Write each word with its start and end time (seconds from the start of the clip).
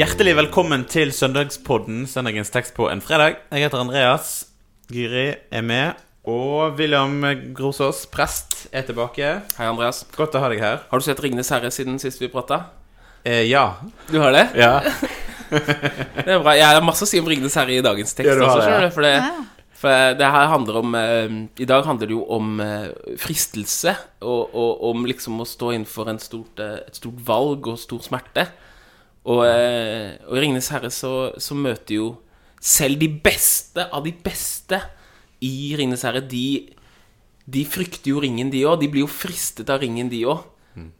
Hjertelig 0.00 0.32
velkommen 0.32 0.86
til 0.88 1.10
Søndagspodden, 1.12 2.06
søndagens 2.08 2.48
tekst 2.48 2.72
på 2.72 2.86
en 2.88 3.02
fredag. 3.04 3.34
Jeg 3.52 3.66
heter 3.66 3.82
Andreas. 3.82 4.28
Gyri 4.88 5.34
er 5.52 5.60
med. 5.60 5.98
Og 6.24 6.78
William 6.78 7.18
Grosås, 7.52 8.06
prest, 8.08 8.62
er 8.72 8.86
tilbake. 8.88 9.34
Hei, 9.58 9.66
Andreas. 9.68 9.98
Godt 10.16 10.38
å 10.38 10.40
ha 10.40 10.48
deg 10.48 10.62
her. 10.64 10.78
Har 10.88 11.02
du 11.02 11.04
sett 11.04 11.20
'Ringenes 11.20 11.52
herre' 11.52 11.68
siden 11.68 12.00
sist 12.00 12.22
vi 12.22 12.30
prata? 12.32 12.62
Eh, 13.26 13.44
ja. 13.50 13.74
Du 14.08 14.16
har 14.22 14.32
det? 14.32 14.46
ja. 14.56 14.80
Det 15.50 16.32
er 16.32 16.40
bra. 16.40 16.56
Jeg 16.56 16.64
har 16.64 16.80
masse 16.80 17.04
å 17.04 17.10
si 17.10 17.20
om 17.20 17.28
'Ringenes 17.28 17.58
herre' 17.60 17.76
i 17.76 17.84
dagens 17.84 18.16
tekst 18.16 18.32
Ja, 18.32 18.38
har 18.40 18.46
også, 18.46 18.56
det, 18.56 18.64
skjønner 18.70 18.88
du. 18.88 18.94
For 18.96 19.02
det, 19.04 19.14
for 19.82 20.16
det 20.16 20.32
her 20.38 20.48
handler 20.54 20.80
om 20.80 20.94
eh, 20.94 21.36
I 21.60 21.68
dag 21.68 21.84
handler 21.84 22.06
det 22.06 22.16
jo 22.16 22.24
om 22.24 22.56
eh, 22.64 22.88
fristelse, 23.20 23.98
og, 24.22 24.56
og 24.56 24.80
om 24.94 25.04
liksom 25.04 25.44
å 25.44 25.44
stå 25.44 25.76
innenfor 25.76 26.08
en 26.08 26.24
stort, 26.24 26.56
eh, 26.56 26.88
et 26.88 26.96
stort 26.96 27.20
valg 27.20 27.68
og 27.68 27.78
stor 27.84 28.00
smerte. 28.00 28.48
Og, 29.28 29.44
eh, 29.44 30.16
og 30.26 30.36
i 30.36 30.40
'Ringenes 30.40 30.70
herre' 30.72 30.90
så, 30.90 31.32
så 31.38 31.54
møter 31.54 31.94
jo 31.98 32.14
selv 32.60 33.00
de 33.00 33.08
beste 33.08 33.84
av 33.92 34.04
de 34.04 34.12
beste 34.12 34.80
i 35.44 35.74
'Ringenes 35.76 36.02
herre', 36.02 36.24
de, 36.24 36.70
de 37.44 37.64
frykter 37.64 38.14
jo 38.14 38.20
ringen, 38.20 38.50
de 38.52 38.64
òg. 38.64 38.80
De 38.80 38.88
blir 38.88 39.04
jo 39.04 39.10
fristet 39.12 39.70
av 39.70 39.80
ringen, 39.80 40.08
de 40.08 40.24
òg. 40.24 40.44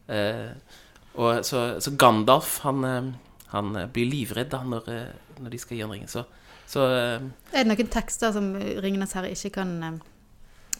Eh, 0.09 0.52
så, 1.16 1.80
så 1.80 1.97
Gandalf, 1.97 2.59
han, 2.66 2.84
eh, 2.84 3.11
han 3.55 3.77
eh, 3.77 3.88
blir 3.88 4.11
livredd 4.11 4.50
da 4.52 4.62
når, 4.64 4.89
når 5.41 5.50
de 5.50 5.59
skal 5.59 5.77
gi 5.77 5.84
han 5.84 5.92
ringen. 5.92 6.09
Så, 6.09 6.25
så 6.69 6.87
eh, 6.92 7.28
Er 7.52 7.64
det 7.64 7.69
noen 7.73 7.92
tekster 7.92 8.33
som 8.37 8.52
'Ringenes 8.55 9.16
herre' 9.16 9.33
ikke 9.33 9.56
kan 9.62 9.77
eh, 9.83 10.00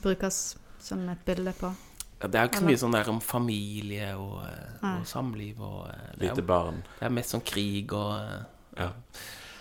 brukes 0.03 0.59
som 0.81 1.09
et 1.09 1.25
bilde 1.25 1.53
på? 1.57 1.73
Ja, 2.21 2.29
det 2.29 2.35
er 2.39 2.43
jo 2.47 2.51
ikke 2.51 2.61
så 2.61 2.69
mye 2.69 2.81
sånn 2.83 2.93
der 2.99 3.09
om 3.13 3.21
familie 3.21 4.09
og, 4.17 4.41
eh, 4.45 4.89
og 5.01 5.07
samliv 5.09 5.61
og 5.65 5.87
eh, 5.89 6.09
det, 6.17 6.27
er, 6.27 6.35
Lite 6.35 6.43
barn. 6.47 6.83
det 6.99 7.07
er 7.09 7.15
mest 7.17 7.33
sånn 7.37 7.45
krig 7.45 7.93
og 7.97 8.17
eh, 8.21 8.41
Ja. 8.85 8.91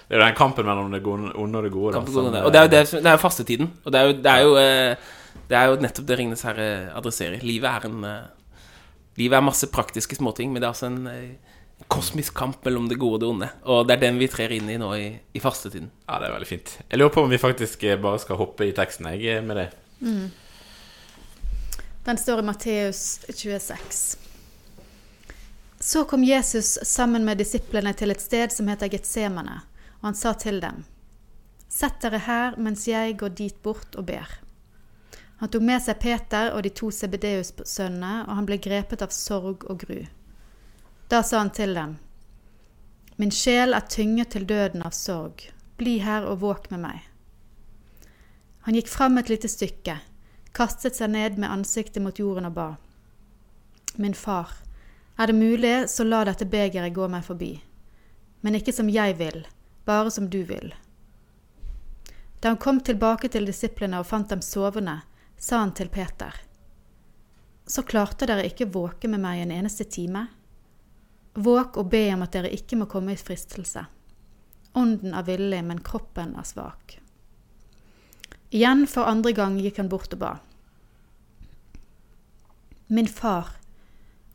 Det 0.10 0.18
er 0.18 0.22
jo 0.22 0.26
den 0.26 0.36
kampen 0.40 0.66
mellom 0.66 0.92
det 0.92 1.04
gode 1.06 1.32
onde 1.38 1.58
og 1.60 1.64
det 1.68 1.72
gode. 1.72 1.94
da, 1.94 2.00
som, 2.12 2.34
eh, 2.34 2.44
Og 2.46 2.52
det 2.52 2.60
er 2.60 2.64
jo, 2.66 2.70
det, 2.74 2.88
som- 2.90 3.04
det 3.04 3.12
er 3.12 3.18
jo 3.18 3.22
fastetiden. 3.22 3.68
Og 3.86 3.92
det 3.94 4.00
er 4.02 4.08
jo, 4.08 4.14
det 4.14 4.32
er 4.32 4.42
jo, 4.42 4.56
eh, 4.58 4.96
det 5.50 5.58
er 5.58 5.66
jo 5.70 5.76
nettopp 5.84 6.06
det 6.10 6.18
Ringenes 6.18 6.42
herre 6.42 6.70
adresserer. 6.98 7.44
Livet 7.44 7.70
er 7.70 7.86
en 7.92 8.04
eh, 8.04 8.24
Livet 9.20 9.36
er 9.38 9.42
masse 9.44 9.68
praktiske 9.68 10.16
småting, 10.16 10.52
men 10.54 10.62
det 10.62 10.66
er 10.68 10.72
altså 10.74 10.88
en 10.88 11.06
eh, 11.08 11.36
kosmisk 11.92 12.34
kamp 12.34 12.64
mellom 12.66 12.88
det 12.90 12.98
gode 13.00 13.14
og 13.16 13.20
det 13.22 13.28
onde. 13.30 13.50
Og 13.66 13.86
det 13.88 13.98
er 13.98 14.02
den 14.08 14.18
vi 14.20 14.28
trer 14.32 14.52
inn 14.56 14.70
i 14.70 14.78
nå 14.78 14.90
i, 14.98 15.20
i 15.36 15.40
fastetiden. 15.44 15.90
Ja, 16.08 16.18
det 16.20 16.30
er 16.30 16.34
veldig 16.40 16.48
fint. 16.48 16.74
Jeg 16.90 17.00
lurer 17.00 17.14
på 17.14 17.24
om 17.24 17.30
vi 17.30 17.38
faktisk 17.38 17.84
eh, 17.84 17.98
bare 18.02 18.20
skal 18.20 18.40
hoppe 18.40 18.66
i 18.66 18.72
teksten 18.74 19.06
jeg, 19.14 19.26
eh, 19.38 19.44
med 19.46 19.58
det. 19.62 19.70
Den 22.06 22.18
står 22.18 22.40
i 22.40 22.42
Matteus 22.42 23.20
26. 23.30 24.18
Så 25.80 26.04
kom 26.04 26.24
Jesus 26.24 26.80
sammen 26.84 27.26
med 27.26 27.38
disiplene 27.38 27.94
til 27.94 28.12
et 28.12 28.22
sted 28.22 28.52
som 28.56 28.68
heter 28.72 28.92
Getsemane, 28.92 29.62
og 30.00 30.12
han 30.12 30.18
sa 30.18 30.34
til 30.34 30.60
dem, 30.64 30.84
Sett 31.70 32.00
dere 32.02 32.24
her 32.26 32.56
mens 32.58 32.88
jeg 32.90 33.18
går 33.20 33.36
dit 33.38 33.58
bort 33.64 33.96
og 34.00 34.08
ber. 34.10 34.40
Han 35.40 35.52
tok 35.52 35.64
med 35.64 35.84
seg 35.84 36.00
Peter 36.02 36.50
og 36.52 36.64
de 36.66 36.72
to 36.76 36.90
Sebedeus-sønnene, 36.92 38.26
og 38.28 38.36
han 38.36 38.48
ble 38.48 38.58
grepet 38.60 39.04
av 39.06 39.14
sorg 39.16 39.64
og 39.70 39.86
gru. 39.86 40.02
Da 41.12 41.22
sa 41.24 41.44
han 41.44 41.54
til 41.56 41.78
dem, 41.78 41.98
Min 43.20 43.32
sjel 43.36 43.76
er 43.76 43.88
tynget 43.92 44.32
til 44.32 44.48
døden 44.48 44.84
av 44.88 44.96
sorg, 44.96 45.46
bli 45.80 45.98
her 46.00 46.28
og 46.28 46.40
våk 46.44 46.70
med 46.72 46.84
meg. 46.84 47.00
Han 48.68 48.76
gikk 48.76 48.92
fram 48.92 49.20
et 49.20 49.32
lite 49.32 49.52
stykke, 49.52 50.00
kastet 50.60 50.98
seg 51.00 51.14
ned 51.16 51.38
med 51.40 51.52
ansiktet 51.52 52.04
mot 52.04 52.20
jorden 52.20 52.50
og 52.50 52.58
ba. 52.58 52.68
Min 53.96 54.14
far, 54.14 54.52
er 55.16 55.32
det 55.32 55.38
mulig, 55.40 55.90
så 55.90 56.04
la 56.04 56.26
dette 56.28 56.48
begeret 56.48 56.96
gå 56.96 57.08
meg 57.12 57.24
forbi. 57.24 57.54
Men 58.44 58.56
ikke 58.60 58.76
som 58.76 58.92
jeg 58.92 59.16
vil, 59.20 59.46
bare 59.88 60.12
som 60.12 60.28
du 60.32 60.42
vil. 60.48 60.74
Da 62.40 62.52
han 62.52 62.60
kom 62.60 62.80
tilbake 62.80 63.28
til 63.32 63.48
disiplene 63.48 64.00
og 64.00 64.08
fant 64.08 64.32
dem 64.32 64.44
sovende, 64.44 65.02
sa 65.36 65.60
han 65.64 65.74
til 65.76 65.92
Peter. 65.92 66.36
Så 67.68 67.84
klarte 67.88 68.28
dere 68.28 68.48
ikke 68.48 68.70
våke 68.72 69.12
med 69.12 69.24
meg 69.24 69.44
en 69.44 69.56
eneste 69.56 69.88
time? 69.88 70.26
Våk 71.36 71.78
og 71.80 71.92
be 71.92 72.06
om 72.14 72.24
at 72.26 72.36
dere 72.36 72.52
ikke 72.56 72.80
må 72.80 72.88
komme 72.92 73.16
i 73.16 73.20
fristelse. 73.20 73.86
Ånden 74.80 75.16
er 75.16 75.28
villig, 75.28 75.64
men 75.68 75.84
kroppen 75.84 76.36
er 76.40 76.48
svak. 76.48 77.00
Igjen 78.50 78.88
for 78.90 79.06
andre 79.06 79.36
gang 79.38 79.60
gikk 79.62 79.78
han 79.84 79.92
bort 79.92 80.16
og 80.16 80.24
ba. 80.24 80.38
Min 82.92 83.08
far, 83.08 83.48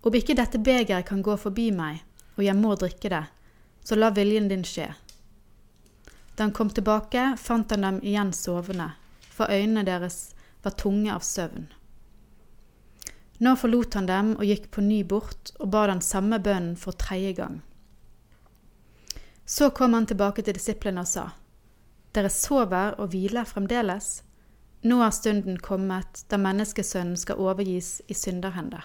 om 0.00 0.14
ikke 0.14 0.36
dette 0.38 0.60
begeret 0.62 1.08
kan 1.08 1.22
gå 1.26 1.34
forbi 1.42 1.72
meg, 1.74 2.04
og 2.38 2.44
jeg 2.46 2.54
må 2.54 2.76
drikke 2.78 3.10
det, 3.10 3.24
så 3.82 3.96
la 3.98 4.12
viljen 4.14 4.46
din 4.46 4.62
skje. 4.62 4.92
Da 6.36 6.44
han 6.44 6.52
kom 6.54 6.70
tilbake, 6.70 7.32
fant 7.34 7.74
han 7.74 7.82
dem 7.82 7.98
igjen 8.06 8.30
sovende, 8.30 8.92
for 9.34 9.50
øynene 9.50 9.82
deres 9.88 10.36
var 10.62 10.76
tunge 10.78 11.10
av 11.10 11.26
søvn. 11.26 11.66
Nå 13.42 13.56
forlot 13.58 13.98
han 13.98 14.06
dem 14.06 14.30
og 14.36 14.46
gikk 14.46 14.70
på 14.70 14.86
ny 14.86 15.00
bort 15.02 15.50
og 15.58 15.72
ba 15.74 15.88
den 15.90 16.04
samme 16.06 16.38
bønnen 16.38 16.76
for 16.78 16.94
tredje 16.94 17.32
gang. 17.40 17.56
Så 19.44 19.72
kom 19.74 19.98
han 19.98 20.06
tilbake 20.06 20.46
til 20.46 20.54
disiplene 20.54 21.02
og 21.02 21.10
sa, 21.10 21.26
Dere 22.14 22.30
sover 22.30 22.94
og 23.02 23.10
hviler 23.10 23.50
fremdeles? 23.50 24.20
Nå 24.84 24.98
er 25.00 25.14
stunden 25.16 25.56
kommet 25.64 26.26
da 26.28 26.36
menneskesønnen 26.36 27.16
skal 27.16 27.40
overgis 27.40 28.02
i 28.04 28.14
synderhender. 28.16 28.84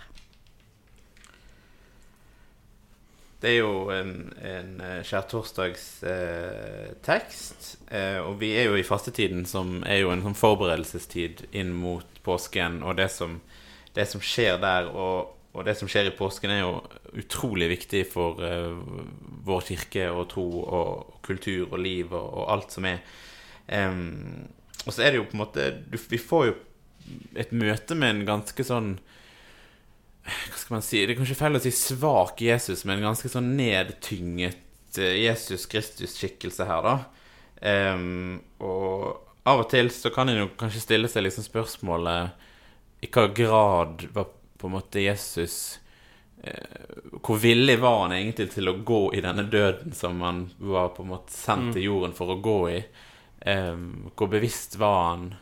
Det 3.39 3.53
er 3.53 3.61
jo 3.61 3.85
en, 3.91 4.33
en 4.43 4.81
eh, 4.83 5.03
skjærtorsdagstekst, 5.07 7.77
eh, 7.87 8.15
eh, 8.15 8.19
og 8.19 8.39
vi 8.39 8.57
er 8.59 8.63
jo 8.67 8.75
i 8.79 8.83
fastetiden, 8.83 9.45
som 9.47 9.83
er 9.87 9.97
jo 10.01 10.11
en 10.11 10.21
sånn 10.23 10.35
forberedelsestid 10.39 11.45
inn 11.55 11.71
mot 11.75 12.05
påsken, 12.23 12.83
og 12.83 12.97
det 12.99 13.09
som, 13.15 13.41
det 13.95 14.07
som 14.11 14.21
skjer 14.23 14.57
der, 14.59 14.85
og, 14.91 15.35
og 15.55 15.65
det 15.67 15.75
som 15.79 15.87
skjer 15.91 16.05
i 16.11 16.17
påsken, 16.19 16.49
er 16.51 16.59
jo 16.65 16.83
utrolig 17.19 17.69
viktig 17.71 18.03
for 18.11 18.43
eh, 18.43 18.75
vår 19.47 19.61
kirke 19.71 20.11
og 20.11 20.29
tro 20.35 20.47
og, 20.63 21.19
kultur 21.23 21.71
og 21.71 21.79
liv 21.79 22.11
og, 22.11 22.43
og 22.43 22.51
alt 22.55 22.71
som 22.75 22.83
er. 22.91 22.99
Em, 23.71 24.51
og 24.85 24.93
så 24.93 25.03
er 25.03 25.11
det 25.11 25.19
jo 25.19 25.27
på 25.27 25.37
en 25.37 25.43
måte 25.43 25.69
du, 25.91 25.97
Vi 26.09 26.19
får 26.21 26.49
jo 26.49 26.57
et 27.41 27.51
møte 27.55 27.97
med 27.97 28.13
en 28.13 28.25
ganske 28.27 28.65
sånn 28.65 28.93
hva 30.29 30.57
skal 30.59 30.75
man 30.75 30.83
si, 30.85 31.01
Det 31.05 31.15
er 31.15 31.19
kanskje 31.19 31.37
feil 31.39 31.57
å 31.57 31.63
si 31.63 31.71
svak 31.73 32.41
Jesus, 32.43 32.83
men 32.85 32.99
en 32.99 33.09
ganske 33.09 33.31
sånn 33.31 33.55
nedtynget 33.57 34.99
eh, 35.01 35.15
Jesus 35.23 35.65
Kristus-skikkelse 35.71 36.67
her, 36.69 36.85
da. 36.85 36.97
Um, 37.59 38.37
og 38.63 39.25
av 39.49 39.65
og 39.65 39.69
til 39.71 39.89
så 39.91 40.11
kan 40.13 40.29
en 40.31 40.43
jo 40.43 40.51
kanskje 40.59 40.83
stille 40.83 41.09
seg 41.11 41.25
liksom 41.25 41.43
spørsmålet 41.43 42.45
I 43.03 43.09
hva 43.11 43.25
grad 43.35 44.05
var 44.15 44.29
på 44.59 44.69
en 44.69 44.75
måte 44.77 45.03
Jesus 45.03 45.79
eh, 46.43 47.19
Hvor 47.19 47.41
villig 47.41 47.75
var 47.81 48.05
han 48.05 48.15
egentlig 48.15 48.47
til 48.53 48.71
å 48.71 48.77
gå 48.85 49.01
i 49.17 49.23
denne 49.25 49.43
døden 49.51 49.95
som 49.97 50.21
han 50.23 50.45
var 50.55 50.93
på 50.95 51.03
en 51.03 51.11
måte 51.11 51.35
sendt 51.35 51.73
til 51.75 51.89
jorden 51.89 52.15
for 52.15 52.31
å 52.31 52.39
gå 52.43 52.59
i? 52.77 52.79
Em, 53.41 54.11
hvor 54.17 54.27
bevisst 54.29 54.75
var 54.77 55.09
han 55.09 55.35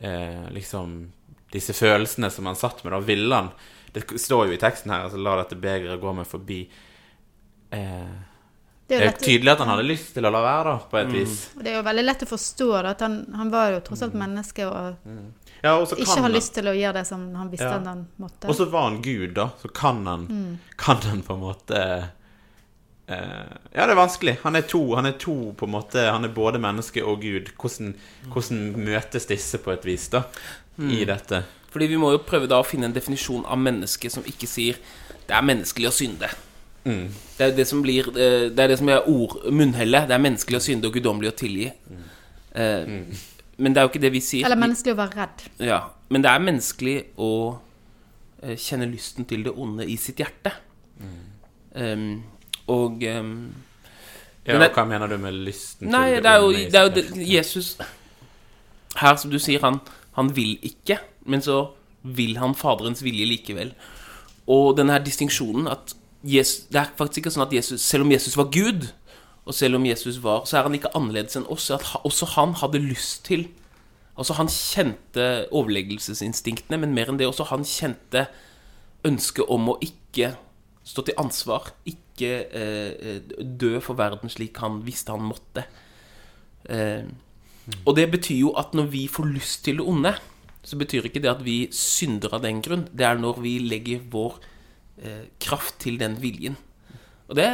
eh, 0.00 0.48
liksom 0.52 1.12
disse 1.52 1.72
følelsene 1.72 2.30
som 2.30 2.46
han 2.46 2.56
satt 2.56 2.84
med? 2.84 2.92
Da 2.92 2.98
ville 3.00 3.34
han 3.34 3.50
Det 3.92 4.04
står 4.20 4.46
jo 4.48 4.52
i 4.52 4.58
teksten 4.60 4.90
her 4.92 5.06
altså, 5.06 5.16
'La 5.18 5.36
dette 5.42 5.56
begeret 5.56 6.00
gå 6.00 6.12
meg 6.14 6.26
forbi'. 6.28 6.68
Eh, 7.70 8.10
Det 8.88 8.96
det 8.96 8.96
er, 8.96 9.00
jo 9.00 9.04
er 9.04 9.10
lett, 9.12 9.20
tydelig 9.24 9.50
at 9.52 9.58
han 9.58 9.68
hadde 9.68 9.84
lyst 9.88 10.14
til 10.16 10.24
å 10.24 10.30
la 10.32 10.40
være, 10.40 10.64
da, 10.64 10.78
på 10.90 10.96
et 10.98 11.08
vis. 11.12 11.50
det 11.60 11.66
er 11.72 11.76
jo 11.76 11.82
veldig 11.84 12.04
lett 12.04 12.22
å 12.24 12.28
forstå 12.30 12.68
da, 12.82 12.90
at 12.94 13.00
han, 13.04 13.16
han 13.36 13.50
var 13.52 13.72
jo 13.74 13.80
tross 13.84 14.02
alt 14.06 14.14
menneske 14.16 14.64
og 14.64 14.96
Ja, 15.62 15.74
og 15.76 15.88
så 15.90 15.96
ikke 15.98 16.06
kan 16.06 16.14
har 16.22 16.22
han- 16.22 16.32
lyst 16.32 16.54
til 16.54 16.64
å 16.70 16.72
gjøre 16.76 16.92
det 16.94 17.06
som 17.06 17.34
han 17.34 17.50
visste 17.50 17.64
Ja. 17.68 17.78
han 17.84 18.06
måtte. 18.18 18.48
Og 18.48 18.54
så 18.56 18.64
var 18.70 18.82
han 18.90 19.02
Gud, 19.02 19.34
da. 19.34 19.50
Så 19.60 19.68
kan 19.74 20.06
han, 20.06 20.58
kan 20.78 20.96
han 20.96 21.22
på 21.22 21.34
en 21.34 21.40
måte 21.40 21.76
eh, 21.76 22.04
Ja, 23.08 23.86
det 23.86 23.94
er 23.94 23.96
vanskelig. 23.96 24.34
Han 24.42 24.56
er 24.58 24.66
to. 24.68 24.82
Han 24.98 25.06
er 25.08 25.14
to 25.20 25.34
på 25.56 25.64
en 25.64 25.72
måte 25.72 26.02
Han 26.10 26.26
er 26.28 26.32
både 26.34 26.60
menneske 26.60 27.00
og 27.04 27.22
Gud. 27.22 27.48
Hvordan, 27.56 27.94
hvordan 28.32 28.58
møtes 28.84 29.24
disse 29.30 29.58
på 29.64 29.72
et 29.72 29.86
vis, 29.88 30.08
da? 30.12 30.26
I 30.78 31.04
dette. 31.08 31.40
Fordi 31.72 31.86
vi 31.90 31.96
må 32.00 32.12
jo 32.14 32.20
prøve 32.24 32.46
da 32.48 32.60
å 32.60 32.66
finne 32.66 32.86
en 32.88 32.94
definisjon 32.94 33.46
av 33.48 33.58
menneske 33.58 34.10
som 34.12 34.22
ikke 34.28 34.46
sier 34.48 34.76
det 35.28 35.36
er 35.36 35.44
menneskelig 35.44 35.88
å 35.90 35.92
synde. 35.92 36.28
Det 36.88 37.44
er 37.44 37.50
det 37.56 37.66
som 37.68 37.82
blir 37.84 38.06
eh, 38.16 38.46
Det 38.48 38.62
er 38.64 38.70
det 38.72 38.78
som 38.80 38.88
er 38.88 39.08
ord, 39.10 39.34
munnhellet. 39.52 40.06
Det 40.08 40.14
er 40.16 40.22
menneskelig 40.24 40.56
å 40.56 40.64
synde 40.64 40.88
og 40.88 40.94
guddommelig 40.96 41.32
å 41.32 41.36
tilgi. 41.36 41.66
Eh, 42.54 42.94
Men 43.58 43.74
det 43.74 43.80
er 43.80 43.84
jo 43.88 43.90
ikke 43.90 44.04
det 44.06 44.12
vi 44.14 44.22
sier. 44.24 44.46
Eller 44.46 44.60
menneskelig 44.60 44.94
å 44.94 45.00
være 45.00 45.18
redd. 45.18 45.44
Ja, 45.66 45.80
men 46.08 46.24
det 46.24 46.30
er 46.30 46.44
menneskelig 46.46 46.96
å 47.18 47.32
eh, 48.42 48.54
kjenne 48.56 48.88
lysten 48.88 49.26
til 49.28 49.44
det 49.48 49.52
onde 49.52 49.84
i 49.84 49.96
sitt 50.00 50.22
hjerte. 50.22 50.54
Um, 51.78 52.22
og 52.68 53.02
um, 53.20 53.54
Ja, 54.46 54.58
det- 54.58 54.72
hva 54.72 54.84
mener 54.88 55.06
du 55.10 55.18
med 55.20 55.32
lysten 55.44 55.88
Nei, 55.92 56.14
til 56.14 56.22
det 56.24 56.30
er 56.30 56.38
jo, 56.40 56.52
det 56.52 56.74
er 56.74 56.82
jo 56.86 56.94
det. 56.94 57.28
Jesus 57.28 57.76
Her, 58.96 59.16
som 59.16 59.30
du 59.30 59.38
sier, 59.38 59.60
han, 59.60 59.80
han 60.16 60.30
vil 60.36 60.56
ikke, 60.62 60.98
men 61.26 61.40
så 61.44 61.68
vil 62.02 62.38
han 62.38 62.54
Faderens 62.54 63.02
vilje 63.04 63.26
likevel. 63.28 63.74
Og 64.48 64.76
denne 64.78 64.92
her 64.96 65.04
distinksjonen 65.04 65.68
at 65.68 65.94
Jesus, 66.24 66.64
Det 66.72 66.80
er 66.80 66.88
faktisk 66.96 67.18
ikke 67.22 67.30
sånn 67.30 67.46
at 67.46 67.52
Jesus, 67.52 67.80
selv 67.84 68.02
om 68.06 68.10
Jesus 68.12 68.36
var 68.36 68.48
Gud, 68.50 68.88
Og 69.48 69.54
selv 69.54 69.76
om 69.76 69.84
Jesus 69.86 70.18
var, 70.22 70.44
så 70.44 70.58
er 70.58 70.62
han 70.62 70.74
ikke 70.74 70.90
annerledes 70.94 71.36
enn 71.36 71.46
oss. 71.48 71.70
At 71.70 71.80
også 72.04 72.26
han 72.34 72.52
hadde 72.54 72.78
lyst 72.84 73.24
til 73.24 73.46
Altså 74.18 74.34
Han 74.34 74.48
kjente 74.48 75.46
overleggelsesinstinktene, 75.52 76.76
men 76.80 76.92
mer 76.92 77.08
enn 77.08 77.18
det 77.20 77.26
også 77.28 77.44
han 77.52 77.62
kjente 77.64 78.26
ønsket 79.06 79.46
om 79.48 79.68
å 79.68 79.76
ikke 79.80 80.32
stå 80.84 81.04
til 81.06 81.14
ansvar. 81.22 81.70
Ikke 81.86 81.96
eh, 82.26 83.20
dø 83.38 83.78
for 83.84 83.98
verden 83.98 84.32
slik 84.32 84.58
han 84.62 84.80
visste 84.86 85.14
han 85.14 85.26
måtte. 85.28 85.64
Eh, 86.68 87.06
og 87.84 87.96
det 87.96 88.08
betyr 88.10 88.40
jo 88.40 88.52
at 88.58 88.74
når 88.76 88.90
vi 88.92 89.06
får 89.12 89.28
lyst 89.30 89.64
til 89.64 89.80
det 89.80 89.86
onde, 89.86 90.14
så 90.64 90.76
betyr 90.76 91.06
ikke 91.08 91.22
det 91.24 91.30
at 91.30 91.44
vi 91.44 91.68
synder 91.72 92.34
av 92.36 92.42
den 92.44 92.62
grunn. 92.64 92.88
Det 92.92 93.06
er 93.06 93.20
når 93.20 93.40
vi 93.44 93.58
legger 93.64 94.04
vår 94.12 94.40
eh, 95.02 95.26
kraft 95.40 95.78
til 95.84 95.98
den 96.00 96.18
viljen. 96.22 96.56
Og 97.28 97.36
det, 97.36 97.48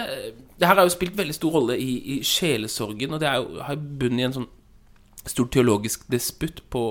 det 0.59 0.69
her 0.69 0.79
har 0.79 0.87
jo 0.87 0.95
spilt 0.95 1.17
veldig 1.19 1.35
stor 1.35 1.57
rolle 1.57 1.79
i, 1.79 1.97
i 2.15 2.21
sjelesorgen, 2.23 3.15
og 3.15 3.23
det 3.23 3.31
jo, 3.35 3.59
har 3.67 3.81
bunn 4.01 4.21
i 4.21 4.27
en 4.29 4.37
sånn 4.37 4.51
stor 5.25 5.49
teologisk 5.51 6.05
disputt 6.13 6.63
på, 6.71 6.85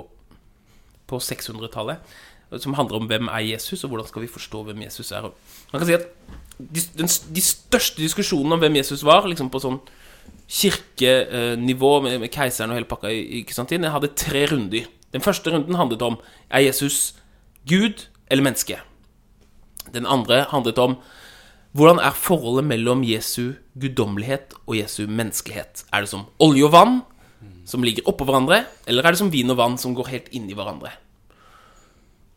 på 1.08 1.20
600-tallet, 1.22 2.16
som 2.61 2.75
handler 2.77 3.01
om 3.01 3.09
hvem 3.09 3.29
er 3.31 3.45
Jesus, 3.53 3.83
og 3.83 3.94
hvordan 3.94 4.07
skal 4.09 4.23
vi 4.25 4.31
forstå 4.31 4.63
hvem 4.67 4.85
Jesus 4.85 5.11
er. 5.11 5.29
Man 5.71 5.81
kan 5.81 5.88
si 5.89 5.97
at 5.97 6.07
de, 6.59 6.83
den, 6.97 7.09
de 7.09 7.44
største 7.44 8.01
diskusjonene 8.01 8.57
om 8.57 8.63
hvem 8.63 8.75
Jesus 8.81 9.03
var, 9.05 9.27
liksom 9.29 9.50
på 9.53 9.61
sånn 9.63 9.79
kirkenivå 10.53 11.91
med, 12.05 12.19
med 12.21 12.33
keiseren 12.33 12.73
og 12.73 12.79
hele 12.79 12.89
pakka, 12.89 13.11
i 13.11 13.44
sant, 13.55 13.71
den 13.73 13.89
hadde 13.89 14.13
tre 14.19 14.45
runder. 14.51 14.89
Den 15.13 15.23
første 15.23 15.53
runden 15.53 15.77
handlet 15.77 16.03
om 16.05 16.17
er 16.50 16.65
Jesus 16.65 17.15
Gud 17.69 18.07
eller 18.29 18.45
menneske. 18.45 18.79
Den 19.94 20.07
andre 20.09 20.45
handlet 20.51 20.79
om 20.81 20.97
hvordan 21.73 22.01
er 22.05 22.13
forholdet 22.13 22.67
mellom 22.69 23.01
Jesu 23.05 23.55
guddommelighet 23.79 24.53
og 24.67 24.77
Jesu 24.77 25.07
menneskelighet? 25.09 25.88
Er 25.89 26.05
det 26.05 26.11
som 26.11 26.27
olje 26.44 26.67
og 26.67 26.73
vann, 26.75 27.00
som 27.65 27.83
ligger 27.83 28.05
oppå 28.09 28.27
hverandre, 28.27 28.63
eller 28.85 29.05
er 29.05 29.15
det 29.15 29.21
som 29.23 29.31
vin 29.33 29.50
og 29.50 29.57
vann, 29.57 29.79
som 29.81 29.95
går 29.97 30.11
helt 30.11 30.29
inn 30.38 30.45
i 30.51 30.57
hverandre? 30.57 30.94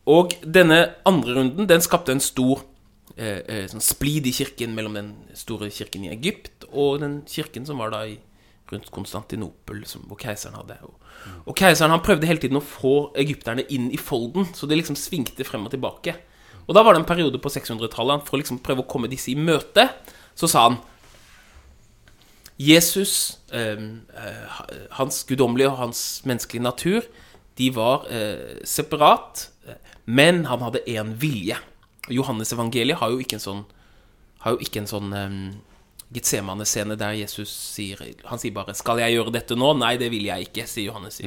Og 0.07 0.37
denne 0.43 0.81
andre 1.09 1.35
runden, 1.41 1.67
den 1.69 1.83
skapte 1.83 2.15
en 2.15 2.23
stor 2.23 2.63
eh, 3.17 3.43
eh, 3.43 3.65
sånn 3.71 3.83
splid 3.83 4.29
i 4.29 4.35
kirken 4.37 4.77
mellom 4.77 4.95
den 4.95 5.11
store 5.35 5.71
kirken 5.75 6.07
i 6.07 6.13
Egypt 6.15 6.69
og 6.71 7.01
den 7.03 7.21
kirken 7.31 7.67
som 7.67 7.83
var 7.83 7.91
da 7.95 8.05
i, 8.07 8.19
rundt 8.71 8.91
Konstantinopel, 8.95 9.83
som, 9.87 10.05
hvor 10.11 10.19
keiseren 10.21 10.57
hadde. 10.59 10.79
Og, 10.87 11.11
og 11.47 11.59
keiseren 11.59 11.95
han 11.95 12.05
prøvde 12.07 12.29
hele 12.29 12.43
tiden 12.43 12.59
å 12.61 12.65
få 12.65 13.13
egypterne 13.19 13.67
inn 13.73 13.91
i 13.95 14.01
folden, 14.01 14.49
så 14.55 14.67
det 14.67 14.81
liksom 14.81 14.99
svingte 14.99 15.47
frem 15.47 15.67
og 15.67 15.75
tilbake. 15.75 16.17
Og 16.67 16.75
da 16.75 16.83
var 16.83 16.95
det 16.95 17.05
en 17.05 17.09
periode 17.09 17.39
på 17.43 17.51
600-tallet 17.53 18.27
for 18.27 18.37
å 18.37 18.43
liksom 18.43 18.59
prøve 18.65 18.83
å 18.83 18.91
komme 18.91 19.11
disse 19.11 19.31
i 19.31 19.39
møte. 19.39 19.87
Så 20.39 20.51
sa 20.51 20.67
han 20.67 20.81
Jesus, 22.57 23.39
eh, 23.53 23.77
eh, 23.77 24.87
hans 24.97 25.23
guddommelige 25.29 25.71
og 25.71 25.79
hans 25.85 26.23
menneskelige 26.27 26.65
natur, 26.65 27.07
de 27.57 27.69
var 27.73 28.07
eh, 28.13 28.63
separat, 28.65 29.51
men 30.07 30.45
han 30.47 30.63
hadde 30.63 30.85
én 30.87 31.15
vilje. 31.21 31.59
Johannes 32.09 32.53
evangeliet 32.55 33.01
har 33.01 33.11
jo 33.11 33.19
ikke 33.19 33.39
en 33.41 33.43
sånn 33.43 33.65
Har 34.45 34.55
jo 34.55 34.63
ikke 34.63 34.79
en 34.79 34.87
sånn 34.87 35.11
um, 35.11 35.39
Getsemane-scene 36.15 36.95
der 36.95 37.17
Jesus 37.19 37.51
sier 37.51 37.99
Han 38.31 38.39
sier 38.39 38.55
bare 38.55 38.75
'Skal 38.75 39.01
jeg 39.03 39.17
gjøre 39.17 39.33
dette 39.35 39.57
nå?' 39.59 39.73
'Nei, 39.75 39.97
det 39.99 40.11
vil 40.11 40.29
jeg 40.29 40.47
ikke', 40.47 40.67
sier 40.71 40.93
Johannes. 40.93 41.19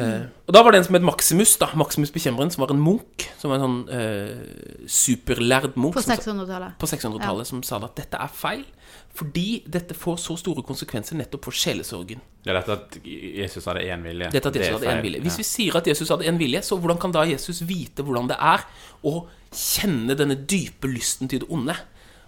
Eh, 0.00 0.22
og 0.48 0.54
da 0.56 0.62
var 0.64 0.72
det 0.72 0.78
en 0.80 0.86
som 0.86 0.96
het 0.96 1.04
Maximus, 1.04 1.50
da 1.60 1.66
Maximus 1.76 2.12
bekjemperen, 2.14 2.48
som 2.54 2.62
var 2.64 2.70
en 2.72 2.80
munk. 2.80 3.26
Som 3.40 3.52
var 3.52 3.58
en 3.60 3.64
sånn 3.66 3.80
eh, 3.92 4.86
superlærd 4.88 5.74
munk. 5.76 5.94
På 5.98 6.04
600-tallet. 6.04 6.78
på 6.80 6.88
600-tallet 6.88 7.50
som 7.50 7.60
sa 7.66 7.76
at 7.84 7.98
dette 8.00 8.16
er 8.16 8.32
feil, 8.32 8.64
fordi 9.12 9.62
dette 9.68 9.96
får 9.98 10.16
så 10.22 10.38
store 10.40 10.64
konsekvenser 10.64 11.18
nettopp 11.20 11.44
for 11.50 11.56
sjelesorgen. 11.56 12.22
Ja, 12.46 12.56
dette 12.56 12.72
at 12.78 12.96
Jesus 13.04 13.68
hadde 13.68 13.84
én 13.84 14.02
vilje. 14.06 14.30
Dette 14.32 14.48
at 14.48 14.56
Jesus 14.56 14.70
er 14.72 14.78
hadde 14.78 14.96
en 14.96 15.04
vilje. 15.04 15.20
Hvis 15.26 15.36
Ja. 15.36 15.42
vi 15.44 15.48
sier 15.50 15.76
at 15.76 15.86
Jesus 15.92 16.08
hadde 16.08 16.26
en 16.26 16.38
vilje, 16.40 16.62
så 16.64 16.78
hvordan 16.80 16.98
kan 16.98 17.12
da 17.12 17.24
Jesus 17.28 17.60
vite 17.68 18.02
hvordan 18.02 18.28
det 18.32 18.38
er 18.40 18.64
å 19.04 19.26
kjenne 19.52 20.16
denne 20.16 20.36
dype 20.48 20.88
lysten 20.88 21.28
til 21.28 21.40
det 21.44 21.50
onde? 21.50 21.76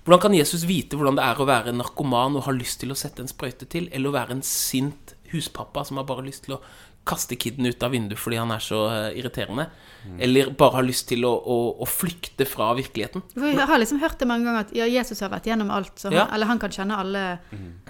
Hvordan 0.04 0.20
kan 0.20 0.34
Jesus 0.36 0.66
vite 0.68 0.98
hvordan 1.00 1.16
det 1.16 1.24
er 1.24 1.34
å 1.40 1.46
være 1.48 1.68
en 1.72 1.78
narkoman 1.80 2.36
og 2.36 2.44
ha 2.44 2.52
lyst 2.52 2.80
til 2.80 2.92
å 2.92 2.94
sette 2.98 3.20
en 3.24 3.28
sprøyte 3.28 3.64
til, 3.66 3.88
eller 3.90 4.10
å 4.10 4.12
være 4.12 4.32
en 4.36 4.42
sint 4.42 5.14
huspappa 5.32 5.82
som 5.86 5.96
har 5.96 6.04
bare 6.04 6.26
lyst 6.26 6.44
til 6.44 6.58
å 6.58 6.60
kaste 7.04 7.36
kiden 7.36 7.66
ut 7.68 7.82
av 7.84 7.92
vinduet 7.92 8.18
fordi 8.20 8.38
han 8.40 8.50
er 8.54 8.62
så 8.64 8.78
irriterende. 9.12 9.66
irriterende, 9.68 10.20
eller 10.24 10.50
bare 10.56 10.78
har 10.78 10.86
lyst 10.86 11.08
til 11.08 11.24
å, 11.28 11.32
å, 11.36 11.56
å 11.84 11.86
flykte 11.88 12.46
fra 12.48 12.70
virkeligheten? 12.78 13.22
For 13.34 13.46
Jeg 13.50 13.68
har 13.68 13.80
liksom 13.80 14.00
hørt 14.00 14.18
det 14.20 14.28
mange 14.28 14.48
ganger 14.48 14.66
at 14.66 14.74
ja, 14.76 14.86
Jesus 14.88 15.20
har 15.24 15.32
vært 15.32 15.48
gjennom 15.50 15.70
alt. 15.74 15.94
Så 16.00 16.08
han, 16.08 16.16
Ja. 16.16 16.26
Eller 16.34 16.46
han 16.50 16.58
kan 16.62 16.72
kjenne 16.72 16.96
alle, 17.00 17.24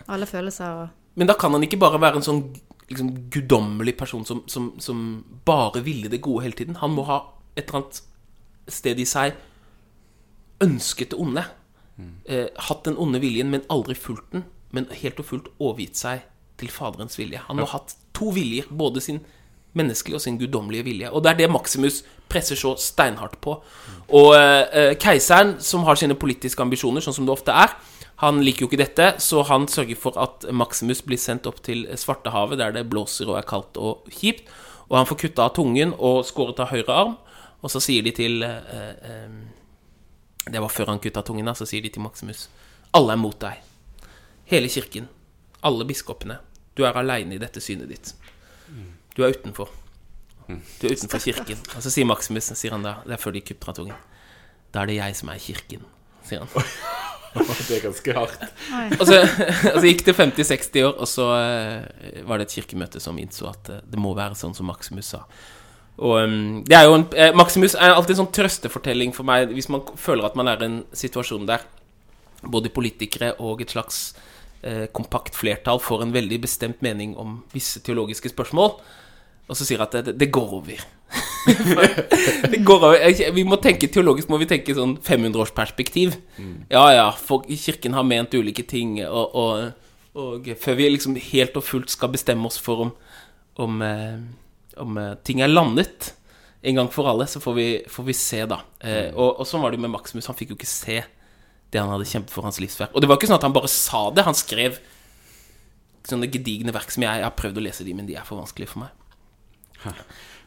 alle 0.06 0.26
følelser. 0.26 0.82
Og, 0.82 0.88
Men 1.14 1.30
da 1.30 1.34
kan 1.38 1.52
han 1.54 1.62
ikke 1.66 1.78
bare 1.82 2.00
være 2.02 2.20
en 2.20 2.26
sånn 2.26 2.42
liksom, 2.90 3.10
guddommelig 3.30 3.96
person 3.98 4.24
som, 4.26 4.42
som, 4.50 4.72
som 4.82 5.24
bare 5.46 5.82
ville 5.86 6.10
det 6.10 6.22
gode 6.22 6.44
hele 6.46 6.58
tiden. 6.58 6.78
Han 6.82 6.94
må 6.94 7.06
ha 7.10 7.20
et 7.56 7.68
eller 7.68 7.84
annet 7.84 8.02
sted 8.68 8.98
i 8.98 9.06
seg 9.08 9.34
ønsket 10.64 11.10
det 11.12 11.18
onde. 11.20 11.44
Eh, 12.26 12.48
hatt 12.66 12.84
den 12.88 12.96
onde 12.98 13.20
viljen, 13.22 13.50
men 13.52 13.62
aldri 13.70 13.94
fulgt 13.94 14.32
den. 14.34 14.44
Men 14.74 14.88
helt 14.90 15.20
og 15.22 15.28
fullt 15.28 15.50
overgitt 15.62 15.98
seg 15.98 16.24
til 16.60 16.70
Faderens 16.70 17.18
vilje. 17.18 17.42
Han 17.48 17.62
har 17.62 17.70
ha 17.70 17.78
hatt 17.80 17.96
to 18.14 18.30
viljer, 18.34 18.68
både 18.70 19.02
sin 19.02 19.22
menneskelige 19.74 20.18
og 20.18 20.22
sin 20.22 20.38
guddommelige 20.38 20.86
vilje. 20.86 21.10
Og 21.10 21.24
det 21.24 21.32
er 21.32 21.40
det 21.42 21.50
Maximus 21.50 22.02
presser 22.30 22.58
så 22.58 22.76
steinhardt 22.78 23.40
på. 23.42 23.56
Og 24.14 24.30
eh, 24.36 24.62
eh, 24.70 24.92
keiseren, 25.00 25.56
som 25.58 25.86
har 25.88 25.98
sine 25.98 26.14
politiske 26.14 26.62
ambisjoner, 26.62 27.02
sånn 27.02 27.16
som 27.16 27.26
det 27.26 27.34
ofte 27.34 27.54
er, 27.64 27.74
han 28.22 28.38
liker 28.46 28.64
jo 28.64 28.68
ikke 28.70 28.78
dette, 28.78 29.08
så 29.18 29.42
han 29.48 29.66
sørger 29.68 29.98
for 29.98 30.18
at 30.22 30.46
Maximus 30.54 31.02
blir 31.02 31.18
sendt 31.18 31.48
opp 31.50 31.58
til 31.66 31.82
Svartehavet, 31.98 32.60
der 32.60 32.76
det 32.76 32.86
blåser 32.90 33.26
og 33.32 33.40
er 33.40 33.48
kaldt 33.48 33.80
og 33.80 34.06
kjipt. 34.14 34.46
Og 34.86 34.98
han 35.00 35.08
får 35.08 35.18
kutta 35.24 35.48
av 35.48 35.54
tungen 35.56 35.94
og 35.96 36.22
skåret 36.28 36.60
av 36.62 36.70
høyre 36.70 36.94
arm. 36.94 37.16
Og 37.64 37.72
så 37.72 37.80
sier 37.82 38.04
de 38.04 38.12
til 38.14 38.44
eh, 38.44 38.94
eh, 39.10 39.36
Det 40.44 40.60
var 40.60 40.68
før 40.68 40.92
han 40.92 41.00
kutta 41.00 41.24
tungen, 41.24 41.48
da. 41.48 41.56
Så 41.56 41.66
sier 41.66 41.82
de 41.82 41.90
til 41.90 42.04
Maximus 42.04 42.48
Alle 42.94 43.16
er 43.16 43.20
mot 43.20 43.38
deg. 43.40 43.62
Hele 44.52 44.68
kirken. 44.68 45.08
Alle 45.64 45.86
biskopene. 45.88 46.38
Du 46.76 46.84
er 46.84 46.96
aleine 46.98 47.36
i 47.36 47.40
dette 47.40 47.62
synet 47.62 47.90
ditt. 47.90 48.12
Du 49.14 49.22
er 49.24 49.34
utenfor. 49.36 49.70
Du 50.48 50.88
er 50.88 50.96
utenfor 50.96 51.22
kirken. 51.22 51.60
Og 51.76 51.84
så 51.84 51.92
sier 51.92 52.08
Maximus, 52.08 52.50
sier 52.58 52.74
han 52.74 52.84
da, 52.84 52.98
det 53.06 53.16
er 53.16 53.22
før 53.22 53.36
de 53.36 53.44
kupper 53.46 53.72
av 53.72 53.78
tungen 53.78 54.02
Da 54.74 54.82
er 54.82 54.90
det 54.90 54.98
jeg 54.98 55.16
som 55.16 55.30
er 55.32 55.40
kirken, 55.40 55.86
sier 56.26 56.44
han. 56.44 56.52
Det 57.34 57.80
er 57.80 57.80
ganske 57.82 58.12
hardt. 58.14 58.42
Og 59.00 59.08
så, 59.08 59.16
og 59.72 59.78
så 59.80 59.88
gikk 59.88 60.04
det 60.06 60.12
50-60 60.14 60.84
år, 60.86 60.92
og 61.02 61.08
så 61.10 61.24
eh, 61.34 62.20
var 62.28 62.38
det 62.38 62.44
et 62.46 62.52
kirkemøte 62.60 63.00
som 63.02 63.16
innså 63.18 63.48
at 63.50 63.70
eh, 63.74 63.80
det 63.90 63.98
må 63.98 64.12
være 64.14 64.38
sånn 64.38 64.54
som 64.54 64.68
Maximus 64.70 65.08
sa. 65.16 65.24
Og 65.98 66.14
um, 66.28 66.60
det 66.62 66.76
er 66.78 66.86
jo 66.86 66.94
en, 67.00 67.08
eh, 67.18 67.34
Maximus 67.34 67.74
er 67.74 67.96
alltid 67.96 68.14
en 68.14 68.20
sånn 68.20 68.30
trøstefortelling 68.38 69.16
for 69.16 69.26
meg 69.26 69.50
hvis 69.50 69.66
man 69.66 69.82
føler 69.98 70.28
at 70.28 70.38
man 70.38 70.52
er 70.52 70.62
i 70.62 70.68
en 70.68 70.78
situasjon 70.94 71.50
der 71.50 71.66
både 72.46 72.70
politikere 72.70 73.32
og 73.42 73.66
et 73.66 73.74
slags 73.74 74.04
eh, 74.14 74.33
kompakt 74.96 75.36
flertall 75.36 75.76
får 75.82 76.06
en 76.06 76.12
veldig 76.14 76.38
bestemt 76.40 76.78
mening 76.84 77.10
om 77.20 77.42
visse 77.52 77.82
teologiske 77.84 78.30
spørsmål, 78.32 78.70
og 79.44 79.58
så 79.58 79.66
sier 79.68 79.82
at 79.84 79.92
det, 80.06 80.14
det 80.16 80.30
går 80.32 80.54
over. 80.56 80.80
det 82.52 82.60
går 82.64 82.86
over. 82.88 83.32
Vi 83.36 83.44
må 83.44 83.58
tenke 83.62 83.90
teologisk 83.92 84.30
må 84.32 84.38
vi 84.40 84.48
tenke 84.48 84.76
sånn 84.76 84.96
500-årsperspektiv. 85.04 86.16
Ja 86.72 86.86
ja, 86.94 87.06
for 87.12 87.44
kirken 87.48 87.96
har 87.96 88.06
ment 88.08 88.34
ulike 88.34 88.64
ting, 88.68 88.96
og, 89.04 89.36
og, 89.36 90.16
og 90.16 90.48
før 90.60 90.80
vi 90.80 90.90
liksom 90.94 91.18
helt 91.30 91.60
og 91.60 91.66
fullt 91.66 91.92
skal 91.92 92.14
bestemme 92.14 92.48
oss 92.48 92.56
for 92.62 92.86
om, 92.86 92.94
om, 93.60 93.82
eh, 93.84 94.20
om 94.80 95.00
eh, 95.00 95.16
ting 95.26 95.44
er 95.44 95.52
landet 95.52 96.14
en 96.64 96.80
gang 96.80 96.88
for 96.92 97.10
alle, 97.10 97.26
så 97.28 97.42
får 97.44 97.54
vi, 97.58 97.68
får 97.92 98.06
vi 98.06 98.16
se, 98.16 98.40
da. 98.48 98.62
Eh, 98.80 99.10
og, 99.12 99.42
og 99.42 99.48
sånn 99.48 99.60
var 99.60 99.72
det 99.72 99.76
jo 99.76 99.84
med 99.84 99.92
Maximus. 99.92 100.30
Han 100.30 100.38
fikk 100.38 100.54
jo 100.54 100.56
ikke 100.56 100.70
se 100.70 101.02
det 101.74 101.82
han 101.82 101.90
hadde 101.90 102.08
kjempet 102.08 102.32
for 102.32 102.46
hans 102.46 102.60
livsverk. 102.62 102.94
Og 102.94 103.02
det 103.02 103.10
var 103.10 103.18
ikke 103.18 103.28
sånn 103.30 103.40
at 103.40 103.46
han 103.48 103.56
bare 103.56 103.70
sa 103.70 104.06
det. 104.14 104.26
Han 104.26 104.38
skrev 104.38 104.78
sånne 106.04 106.28
gedigne 106.30 106.74
verk 106.74 106.92
som 106.92 107.04
jeg, 107.04 107.20
jeg 107.20 107.26
har 107.26 107.34
prøvd 107.36 107.58
å 107.58 107.64
lese 107.64 107.86
de, 107.86 107.96
men 107.96 108.06
de 108.08 108.16
er 108.18 108.26
for 108.28 108.40
vanskelige 108.40 108.70
for 108.74 108.84
meg. 108.84 108.94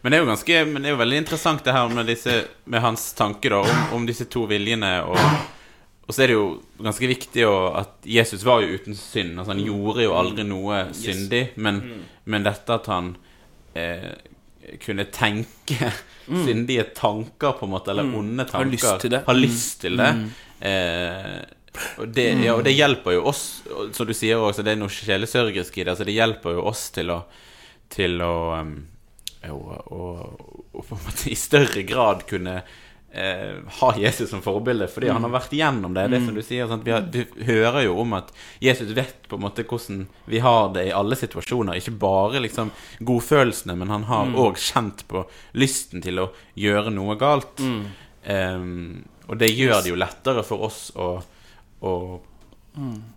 Men 0.02 0.14
det 0.14 0.18
er 0.18 0.22
jo 0.22 0.30
ganske 0.30 0.58
Men 0.70 0.84
det 0.84 0.90
er 0.90 0.94
jo 0.94 1.00
veldig 1.02 1.18
interessant 1.20 1.64
det 1.66 1.74
her 1.74 1.90
med, 1.90 2.06
disse, 2.08 2.34
med 2.70 2.84
hans 2.84 3.02
tanke 3.18 3.50
da 3.50 3.64
om, 3.66 3.80
om 3.98 4.06
disse 4.08 4.28
to 4.32 4.44
viljene. 4.50 4.92
Og, 5.10 5.18
og 6.06 6.14
så 6.14 6.24
er 6.24 6.32
det 6.32 6.38
jo 6.38 6.46
ganske 6.86 7.10
viktig 7.10 7.44
å, 7.50 7.56
at 7.82 8.06
Jesus 8.08 8.46
var 8.48 8.62
jo 8.64 8.78
uten 8.78 8.96
synd. 8.96 9.34
Altså 9.36 9.56
Han 9.56 9.64
gjorde 9.66 10.06
jo 10.06 10.14
aldri 10.16 10.46
noe 10.48 10.84
syndig. 10.96 11.42
Men, 11.58 11.82
men 12.30 12.46
dette 12.46 12.78
at 12.78 12.90
han 12.94 13.16
eh, 13.74 14.14
kunne 14.84 15.08
tenke 15.14 15.92
syndige 16.48 16.90
tanker, 16.98 17.56
på 17.60 17.68
en 17.68 17.74
måte, 17.76 17.92
eller 17.94 18.08
onde 18.08 18.44
Har 18.44 18.52
tanker 18.52 18.74
lyst 18.76 19.06
til 19.06 19.14
det. 19.16 19.22
Har 19.28 19.40
lyst 19.40 19.82
til 19.82 19.98
det. 20.00 20.12
Eh, 20.60 21.38
og 22.02 22.08
det, 22.10 22.28
ja, 22.42 22.56
og 22.58 22.64
det 22.66 22.74
hjelper 22.74 23.18
jo 23.18 23.26
oss, 23.30 23.42
som 23.94 24.08
du 24.10 24.14
sier 24.18 24.42
også, 24.42 24.66
det 24.66 24.74
er 24.74 24.80
noe 24.82 24.94
sjelesørgerisk 24.94 25.78
i 25.78 25.84
det. 25.84 25.92
Altså 25.94 26.08
det 26.08 26.16
hjelper 26.18 26.58
jo 26.58 26.64
oss 26.72 26.88
til 26.96 27.14
å, 27.14 27.20
til 27.94 28.22
å 28.26 28.36
um, 28.58 28.78
å, 29.46 29.78
å, 29.94 30.04
å 30.74 30.86
i 31.30 31.38
større 31.38 31.84
grad 31.88 32.26
kunne 32.30 32.62
eh, 33.18 33.56
ha 33.80 33.98
Jesus 33.98 34.30
som 34.30 34.42
forbilde, 34.42 34.88
fordi 34.88 35.10
han 35.10 35.24
har 35.26 35.34
vært 35.34 35.54
igjennom 35.56 35.94
det. 35.96 36.08
Det 36.14 36.20
som 36.22 36.36
du 36.36 36.42
sier, 36.46 36.68
sant? 36.70 36.86
Vi, 36.86 36.94
har, 36.94 37.02
du 37.02 37.24
hører 37.48 37.88
jo 37.88 37.98
om 38.04 38.14
at 38.18 38.30
Jesus 38.64 38.94
vet 38.98 39.26
på 39.30 39.40
en 39.40 39.46
måte 39.48 39.66
hvordan 39.68 40.06
vi 40.30 40.42
har 40.44 40.70
det 40.76 40.88
i 40.90 40.94
alle 40.96 41.18
situasjoner. 41.18 41.80
Ikke 41.80 41.96
bare 41.98 42.44
liksom 42.46 42.72
godfølelsene, 43.00 43.78
men 43.80 43.94
han 43.94 44.06
har 44.12 44.34
òg 44.38 44.62
kjent 44.62 45.04
på 45.10 45.26
lysten 45.58 46.06
til 46.06 46.24
å 46.24 46.30
gjøre 46.60 46.94
noe 46.94 47.18
galt. 47.20 47.64
Eh, 48.24 48.62
og 49.28 49.42
det 49.42 49.52
gjør 49.52 49.82
det 49.82 49.92
jo 49.92 50.00
lettere 50.00 50.46
for 50.48 50.70
oss 50.70 50.88
å, 50.96 51.12
å 51.82 51.94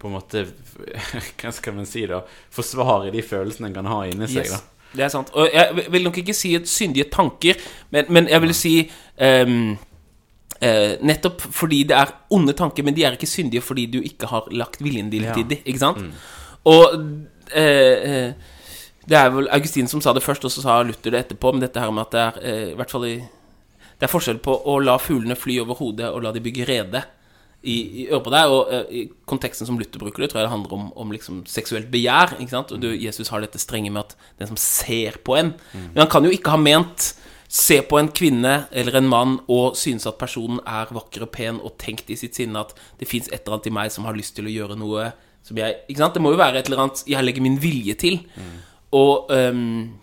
på 0.00 0.08
en 0.08 0.14
måte 0.14 0.46
Hva 1.40 1.50
skal 1.52 1.74
man 1.76 1.84
si, 1.88 2.06
da? 2.08 2.22
Forsvare 2.54 3.12
de 3.12 3.20
følelsene 3.20 3.68
en 3.68 3.76
kan 3.76 3.90
ha 3.92 4.04
inni 4.08 4.28
seg. 4.30 4.48
Yes, 4.48 4.56
da 4.56 4.80
det 4.96 5.04
er 5.04 5.12
sant. 5.12 5.30
Og 5.38 5.50
jeg 5.54 5.86
vil 5.92 6.02
nok 6.02 6.18
ikke 6.18 6.34
si 6.34 6.54
at 6.58 6.68
syndige 6.68 7.06
tanker, 7.12 7.58
men, 7.94 8.08
men 8.10 8.28
jeg 8.28 8.42
vil 8.42 8.54
si 8.56 8.74
ehm, 9.22 9.76
eh, 10.60 10.96
Nettopp 11.02 11.40
fordi 11.40 11.82
det 11.88 11.96
er 11.96 12.12
onde 12.30 12.52
tanker, 12.56 12.84
men 12.86 12.94
de 12.94 13.04
er 13.04 13.16
ikke 13.16 13.28
syndige 13.30 13.62
fordi 13.64 13.86
du 13.86 14.00
ikke 14.00 14.28
har 14.30 14.48
lagt 14.52 14.82
viljen 14.82 15.10
din 15.10 15.22
Ja. 15.28 15.34
til 15.34 15.48
dem. 15.48 15.58
Ikke 15.64 15.78
sant? 15.82 15.98
Og 16.64 16.96
eh, 17.54 17.64
eh, 18.12 18.32
det 19.10 19.16
er 19.18 19.30
vel 19.34 19.48
Augustin 19.50 19.88
som 19.88 20.00
sa 20.00 20.12
det 20.12 20.22
først, 20.22 20.44
og 20.44 20.52
så 20.52 20.62
sa 20.62 20.82
Luther 20.82 21.10
det 21.10 21.24
etterpå, 21.24 21.52
men 21.52 21.64
dette 21.64 21.80
her 21.80 21.90
med 21.90 22.06
at 22.06 22.12
det 22.12 22.20
er 22.20 22.42
eh, 22.42 22.66
i 22.72 22.76
hvert 22.78 22.90
fall 22.92 23.06
i 23.08 23.14
Det 24.00 24.06
er 24.06 24.12
forskjell 24.12 24.38
på 24.40 24.54
å 24.64 24.78
la 24.80 24.94
fuglene 24.96 25.36
fly 25.36 25.58
over 25.60 25.76
hodet 25.76 26.08
og 26.08 26.22
la 26.24 26.30
de 26.32 26.40
bygge 26.40 26.64
rede 26.64 27.02
i, 27.62 27.74
i 28.00 28.06
øret 28.08 28.24
på 28.24 28.30
deg. 28.32 28.48
Og 28.48 28.70
uh, 28.72 28.86
i 28.88 29.02
konteksten 29.28 29.68
som 29.68 29.76
Luther 29.76 30.00
bruker 30.00 30.22
det, 30.24 30.30
tror 30.32 30.40
jeg 30.40 30.46
det 30.46 30.52
handler 30.54 30.72
om, 30.72 30.86
om 30.96 31.12
liksom 31.12 31.42
seksuelt 31.44 31.90
begjær. 31.92 32.32
Ikke 32.40 32.54
sant? 32.54 32.72
Og 32.72 32.80
du, 32.80 32.88
Jesus 32.96 33.28
har 33.28 33.44
dette 33.44 33.60
strenge 33.60 33.92
med 33.92 34.06
at 34.06 34.16
den 34.40 34.48
som 34.48 34.56
ser 34.56 35.18
på 35.20 35.36
en 35.36 35.52
Men 35.74 36.00
han 36.00 36.08
kan 36.08 36.24
jo 36.24 36.32
ikke 36.32 36.54
ha 36.54 36.56
ment 36.56 37.10
se 37.50 37.80
på 37.82 37.98
en 37.98 38.08
kvinne 38.14 38.52
eller 38.70 39.00
en 39.00 39.08
mann 39.10 39.32
og 39.50 39.74
synes 39.78 40.06
at 40.06 40.20
personen 40.20 40.60
er 40.62 40.92
vakker 40.94 41.26
og 41.26 41.32
pen, 41.34 41.58
og 41.58 41.74
tenkt 41.82 42.12
i 42.14 42.18
sitt 42.18 42.38
sinne 42.38 42.62
at 42.62 42.76
det 43.00 43.08
fins 43.10 43.26
et 43.28 43.40
eller 43.40 43.58
annet 43.58 43.70
i 43.70 43.74
meg 43.74 43.90
som 43.90 44.06
har 44.06 44.14
lyst 44.14 44.36
til 44.36 44.46
å 44.46 44.54
gjøre 44.54 44.78
noe 44.78 45.10
som 45.42 45.56
jeg 45.56 45.78
Ikke 45.88 46.02
sant? 46.02 46.14
Det 46.14 46.22
må 46.22 46.34
jo 46.34 46.38
være 46.38 46.60
et 46.60 46.68
eller 46.68 46.84
annet 46.84 47.02
jeg 47.08 47.24
legger 47.24 47.42
min 47.42 47.56
vilje 47.58 47.96
til. 47.98 48.20
Og, 48.94 49.30
um, 49.32 49.96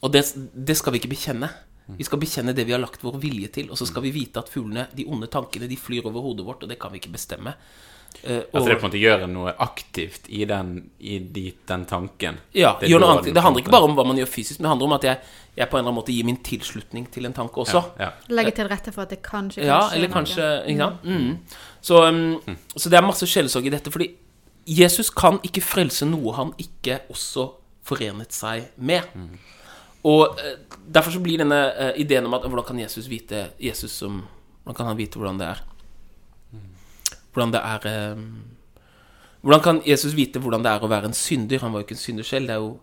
og 0.00 0.12
det, 0.14 0.24
det 0.54 0.76
skal 0.78 0.94
vi 0.94 1.02
ikke 1.02 1.12
bekjenne. 1.12 1.50
Vi 1.98 2.06
skal 2.06 2.20
bekjenne 2.22 2.54
det 2.56 2.64
vi 2.66 2.74
har 2.74 2.82
lagt 2.82 3.02
vår 3.04 3.18
vilje 3.22 3.50
til, 3.54 3.70
og 3.70 3.78
så 3.78 3.86
skal 3.88 4.04
vi 4.04 4.14
vite 4.14 4.42
at 4.42 4.50
fuglene, 4.50 4.86
de 4.96 5.06
onde 5.10 5.28
tankene, 5.30 5.68
de 5.70 5.78
flyr 5.78 6.08
over 6.08 6.24
hodet 6.24 6.46
vårt, 6.46 6.64
og 6.64 6.70
det 6.70 6.78
kan 6.80 6.92
vi 6.92 7.00
ikke 7.02 7.14
bestemme. 7.14 7.54
Eh, 8.22 8.36
Altså 8.36 8.46
og- 8.52 8.66
det 8.66 8.72
er 8.72 8.80
på 8.80 8.84
en 8.84 8.90
måte 8.90 9.00
gjøre 9.00 9.26
noe 9.30 9.52
aktivt 9.58 10.26
i 10.28 10.44
den, 10.44 10.90
i 11.00 11.18
dit, 11.18 11.56
den 11.66 11.84
tanken. 11.86 12.38
Ja, 12.54 12.74
Det 12.80 12.88
gjør 12.90 13.00
noe 13.00 13.18
annet. 13.18 13.34
Det 13.34 13.42
handler 13.42 13.62
ikke 13.62 13.70
bare 13.70 13.84
om 13.88 13.94
hva 13.96 14.04
man 14.06 14.16
gjør 14.16 14.28
fysisk, 14.28 14.60
men 14.60 14.64
det 14.64 14.68
handler 14.68 14.86
om 14.86 14.92
at 14.92 15.02
jeg, 15.04 15.18
jeg 15.56 15.68
på 15.70 15.76
en 15.76 15.80
eller 15.80 15.90
annen 15.90 16.02
måte 16.02 16.12
gir 16.12 16.24
min 16.24 16.36
tilslutning 16.36 17.10
til 17.10 17.24
en 17.26 17.32
tanke 17.32 17.54
også. 17.54 17.82
ja, 17.98 18.04
ja. 18.04 18.10
Legge 18.28 18.50
til 18.54 18.68
rette 18.68 18.92
for 18.92 19.02
at 19.02 19.10
det 19.10 19.22
kanskje 19.22 19.64
Ja, 19.64 19.80
kan 19.80 19.88
skje 19.90 19.96
eller 19.96 20.08
kanskje 20.08 20.66
Ikke 20.66 20.78
sant? 20.78 21.04
Mm. 21.04 21.38
Så, 21.80 22.08
um, 22.08 22.58
så 22.76 22.90
det 22.90 22.98
er 22.98 23.02
masse 23.06 23.26
sjelesorg 23.26 23.66
i 23.66 23.70
dette. 23.70 23.90
Fordi 23.90 24.10
Jesus 24.66 25.08
kan 25.10 25.38
ikke 25.42 25.62
frelse 25.62 26.04
noe 26.06 26.32
han 26.34 26.52
ikke 26.58 27.00
også 27.10 27.50
forenet 27.84 28.32
seg 28.32 28.68
med. 28.76 29.02
Og 30.04 30.28
uh, 30.36 30.76
derfor 30.92 31.10
så 31.10 31.20
blir 31.22 31.38
denne 31.38 31.72
uh, 31.80 31.92
ideen 31.96 32.26
om 32.26 32.34
at 32.34 32.42
hvordan 32.42 32.64
kan 32.66 32.78
Jesus 32.78 33.08
vite 33.08 33.50
Jesus 33.60 33.90
som 33.92 34.26
Hvordan 34.64 34.76
kan 34.76 34.86
han 34.86 34.96
vite 34.98 35.16
hvordan 35.18 35.38
det 35.38 35.46
er? 35.48 35.62
Hvordan 37.32 37.54
det 37.54 37.60
er 37.64 37.86
eh, 37.90 38.24
Hvordan 39.40 39.62
kan 39.64 39.78
Jesus 39.86 40.16
vite 40.16 40.40
hvordan 40.42 40.64
det 40.64 40.72
er 40.72 40.82
å 40.84 40.90
være 40.90 41.08
en 41.08 41.16
synder? 41.16 41.62
Han 41.62 41.72
var 41.72 41.80
jo 41.80 41.88
ikke 41.88 41.96
en 41.96 42.02
synder 42.02 42.26
selv. 42.28 42.50
Det 42.50 42.56
er 42.56 42.64
jo 42.64 42.74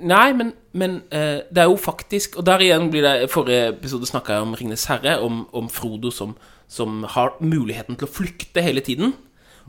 Nei, 0.00 0.32
men, 0.32 0.54
men 0.78 1.02
eh, 1.12 1.42
det 1.52 1.64
er 1.64 1.66
jo 1.68 1.76
faktisk 1.76 2.38
Og 2.38 2.46
der 2.46 2.62
igjen 2.64 2.86
blir 2.92 3.04
det 3.04 3.28
forrige 3.32 3.74
episode 3.74 4.06
snakka 4.08 4.38
jeg 4.38 4.46
om 4.46 4.54
Ringnes 4.56 4.86
herre, 4.88 5.18
om, 5.20 5.42
om 5.52 5.68
Frodo 5.68 6.12
som, 6.14 6.36
som 6.70 7.02
har 7.16 7.34
muligheten 7.42 7.98
til 7.98 8.08
å 8.08 8.12
flykte 8.12 8.64
hele 8.64 8.80
tiden. 8.80 9.12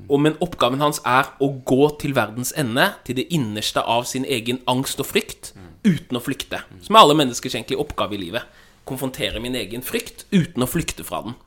Og 0.09 0.21
men 0.21 0.37
oppgaven 0.41 0.81
hans 0.81 1.01
er 1.05 1.27
å 1.43 1.49
gå 1.65 1.87
til 2.01 2.15
verdens 2.17 2.53
ende, 2.57 2.89
til 3.05 3.17
det 3.19 3.27
innerste 3.33 3.83
av 3.83 4.07
sin 4.09 4.25
egen 4.25 4.61
angst 4.69 5.01
og 5.03 5.09
frykt, 5.09 5.51
uten 5.85 6.17
å 6.17 6.23
flykte. 6.23 6.63
Som 6.81 6.95
er 6.95 7.03
alle 7.03 7.17
menneskers 7.19 7.53
egentlig 7.53 7.77
oppgave 7.81 8.17
i 8.17 8.21
livet. 8.21 8.47
Konfrontere 8.89 9.41
min 9.43 9.55
egen 9.59 9.85
frykt 9.85 10.25
uten 10.33 10.65
å 10.65 10.69
flykte 10.69 11.05
fra 11.07 11.21
den. 11.27 11.37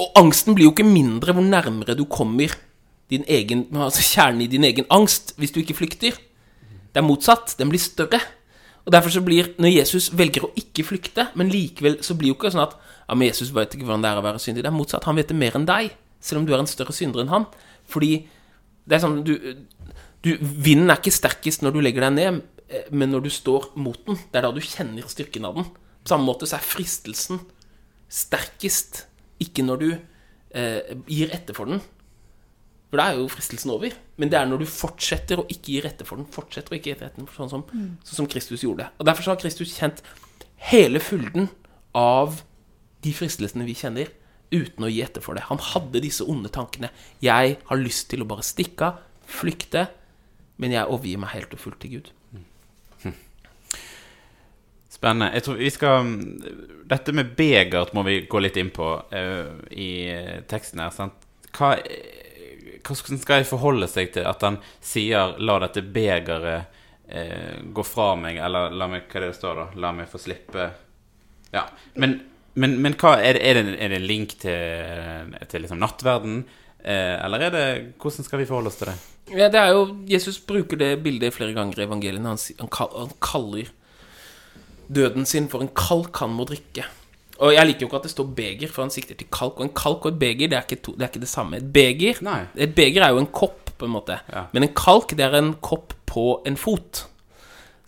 Og 0.00 0.16
angsten 0.18 0.56
blir 0.56 0.68
jo 0.68 0.74
ikke 0.74 0.86
mindre 0.86 1.34
hvor 1.36 1.44
nærmere 1.44 1.96
du 1.98 2.06
kommer 2.08 2.54
din 3.10 3.24
egen, 3.28 3.66
altså 3.74 4.02
kjernen 4.06 4.44
i 4.44 4.50
din 4.50 4.64
egen 4.64 4.86
angst 4.90 5.34
hvis 5.40 5.52
du 5.52 5.60
ikke 5.60 5.76
flykter. 5.76 6.18
Det 6.90 7.00
er 7.02 7.06
motsatt. 7.06 7.56
Den 7.58 7.70
blir 7.70 7.82
større. 7.82 8.20
Og 8.86 8.92
derfor 8.92 9.12
så 9.12 9.20
blir, 9.20 9.52
Når 9.58 9.74
Jesus 9.76 10.10
velger 10.16 10.46
å 10.46 10.52
ikke 10.56 10.86
flykte, 10.86 11.28
men 11.36 11.50
likevel 11.52 11.98
så 12.02 12.14
blir 12.14 12.32
jo 12.32 12.38
ikke 12.38 12.52
sånn 12.54 12.64
at 12.64 12.78
ja, 12.78 13.14
men 13.14 13.28
Jesus 13.28 13.50
vet 13.54 13.74
ikke 13.74 13.84
hvordan 13.84 14.04
det 14.04 14.10
er 14.10 14.20
å 14.20 14.24
være 14.24 14.40
syndig. 14.42 14.62
Det 14.64 14.70
er 14.70 14.78
motsatt. 14.78 15.04
Han 15.04 15.18
vet 15.18 15.28
det 15.28 15.36
mer 15.36 15.58
enn 15.58 15.66
deg, 15.68 15.90
selv 16.22 16.40
om 16.40 16.46
du 16.46 16.54
er 16.54 16.62
en 16.62 16.70
større 16.70 16.94
synder 16.94 17.22
enn 17.22 17.32
han. 17.32 17.46
Fordi 17.90 18.12
det 18.86 18.96
er 18.96 19.02
sånn 19.02 19.20
du, 19.26 19.34
du, 20.24 20.30
Vinden 20.40 20.90
er 20.90 21.00
ikke 21.00 21.12
sterkest 21.12 21.64
når 21.66 21.76
du 21.76 21.80
legger 21.84 22.06
deg 22.06 22.16
ned, 22.16 22.40
men 22.94 23.10
når 23.10 23.26
du 23.26 23.30
står 23.34 23.72
mot 23.82 23.98
den. 24.06 24.18
Det 24.30 24.38
er 24.38 24.46
da 24.46 24.54
du 24.54 24.62
kjenner 24.62 25.10
styrken 25.10 25.48
av 25.48 25.58
den. 25.58 25.66
På 26.00 26.14
samme 26.14 26.30
måte 26.30 26.48
så 26.48 26.56
er 26.56 26.64
fristelsen 26.64 27.42
sterkest 28.10 29.04
ikke 29.42 29.64
når 29.66 29.80
du 29.80 29.88
eh, 29.92 30.94
gir 31.08 31.32
etter 31.34 31.56
for 31.56 31.70
den. 31.70 31.82
For 32.90 32.98
da 32.98 33.06
er 33.06 33.20
jo 33.20 33.30
fristelsen 33.30 33.72
over. 33.72 33.94
Men 34.18 34.32
det 34.32 34.38
er 34.40 34.48
når 34.50 34.64
du 34.64 34.70
fortsetter 34.70 35.40
å 35.40 35.46
ikke 35.48 35.76
gi 35.76 35.82
etter 35.86 36.08
for 36.08 36.20
den, 36.20 36.28
fortsetter 36.30 36.74
å 36.74 36.78
ikke 36.78 36.90
gi 36.90 36.96
etter 36.96 37.12
den, 37.16 37.28
sånn 37.36 37.52
som, 37.52 37.66
sånn 38.02 38.22
som 38.22 38.30
Kristus 38.30 38.64
gjorde. 38.66 38.90
Og 38.98 39.06
Derfor 39.06 39.26
så 39.26 39.34
har 39.34 39.42
Kristus 39.42 39.76
kjent 39.76 40.02
hele 40.70 41.00
fylden 41.02 41.48
av 41.96 42.42
de 43.04 43.12
fristelsene 43.16 43.64
vi 43.64 43.78
kjenner, 43.78 44.10
uten 44.50 44.84
å 44.84 44.90
gi 44.90 45.00
etter 45.04 45.22
for 45.22 45.38
det. 45.38 45.46
Han 45.46 45.62
hadde 45.62 46.02
disse 46.02 46.26
onde 46.26 46.50
tankene. 46.52 46.90
Jeg 47.22 47.56
har 47.68 47.80
lyst 47.80 48.08
til 48.10 48.24
å 48.24 48.28
bare 48.28 48.44
stikke 48.44 48.90
av, 48.90 49.04
flykte, 49.30 49.86
men 50.60 50.74
jeg 50.74 50.90
overgir 50.90 51.20
meg 51.22 51.30
helt 51.36 51.54
og 51.54 51.62
fullt 51.62 51.78
til 51.84 51.92
Gud. 51.94 52.10
Spennende. 55.00 55.30
Jeg 55.32 55.44
tror 55.46 55.56
vi 55.56 55.70
skal 55.72 56.08
Dette 56.90 57.12
med 57.16 57.30
begert 57.36 57.94
må 57.96 58.02
vi 58.04 58.18
gå 58.28 58.40
litt 58.42 58.58
inn 58.60 58.68
på 58.74 58.88
uh, 59.00 59.52
i 59.72 59.92
teksten 60.50 60.82
her. 60.82 60.90
Sant? 60.92 61.22
Hva, 61.56 61.70
eh, 61.78 62.76
hvordan 62.84 63.22
skal 63.22 63.40
jeg 63.40 63.48
forholde 63.48 63.88
seg 63.88 64.12
til 64.12 64.28
at 64.28 64.44
han 64.44 64.58
sier 64.84 65.38
'la 65.38 65.56
dette 65.64 65.86
begeret 65.94 66.68
uh, 66.68 67.56
gå 67.72 67.86
fra 67.86 68.12
meg', 68.18 68.42
eller 68.44 68.76
la 68.76 68.90
meg, 68.92 69.08
hva 69.08 69.24
det 69.24 69.32
står 69.38 69.62
da? 69.62 69.66
'La 69.80 69.94
meg 69.96 70.10
få 70.12 70.20
slippe' 70.20 70.68
Ja. 71.50 71.64
Men, 71.94 72.20
men, 72.54 72.76
men 72.82 72.94
hva, 73.00 73.16
er, 73.18 73.40
det, 73.40 73.42
er, 73.46 73.62
det, 73.64 73.96
en 73.96 74.06
link 74.06 74.36
til, 74.42 75.34
til 75.48 75.64
liksom 75.64 75.80
nattverden? 75.80 76.44
Uh, 76.84 77.16
eller 77.24 77.48
er 77.48 77.56
det 77.56 77.66
Hvordan 77.96 78.28
skal 78.28 78.44
vi 78.44 78.50
forholde 78.52 78.68
oss 78.68 78.78
til 78.82 78.92
det? 78.92 79.00
Ja, 79.32 79.48
det 79.48 79.64
er 79.64 79.72
jo, 79.72 79.82
Jesus 80.10 80.40
bruker 80.44 80.76
det 80.76 80.98
bildet 81.02 81.34
flere 81.34 81.56
ganger 81.56 81.80
i 81.80 81.88
evangeliene. 81.88 82.34
Han, 82.34 82.40
han, 82.60 82.96
han 82.98 83.20
kaller 83.22 83.70
døden 84.90 85.28
sin 85.28 85.48
for 85.52 85.62
en 85.64 85.70
kalk 85.76 86.18
han 86.22 86.34
må 86.34 86.46
drikke. 86.48 86.86
Og 87.40 87.54
jeg 87.54 87.66
liker 87.70 87.86
jo 87.86 87.88
ikke 87.88 88.00
at 88.02 88.08
det 88.08 88.12
står 88.12 88.32
beger, 88.36 88.68
for 88.68 88.84
han 88.84 88.92
sikter 88.92 89.16
til 89.16 89.28
kalk. 89.32 89.60
Og 89.60 89.68
en 89.68 89.76
kalk 89.76 90.04
og 90.04 90.12
et 90.12 90.18
beger, 90.20 90.50
det 90.52 90.58
er 90.58 90.66
ikke, 90.66 90.82
to, 90.84 90.92
det, 90.92 91.06
er 91.06 91.12
ikke 91.12 91.22
det 91.22 91.30
samme. 91.30 91.60
Et 91.60 91.70
beger, 91.72 92.20
et 92.66 92.74
beger 92.76 93.06
er 93.06 93.14
jo 93.14 93.22
en 93.22 93.30
kopp, 93.32 93.70
på 93.80 93.88
en 93.88 93.94
måte. 93.94 94.18
Ja. 94.28 94.42
Men 94.52 94.66
en 94.66 94.74
kalk, 94.76 95.14
det 95.16 95.24
er 95.24 95.38
en 95.38 95.54
kopp 95.64 95.94
på 96.10 96.24
en 96.46 96.58
fot. 96.60 97.06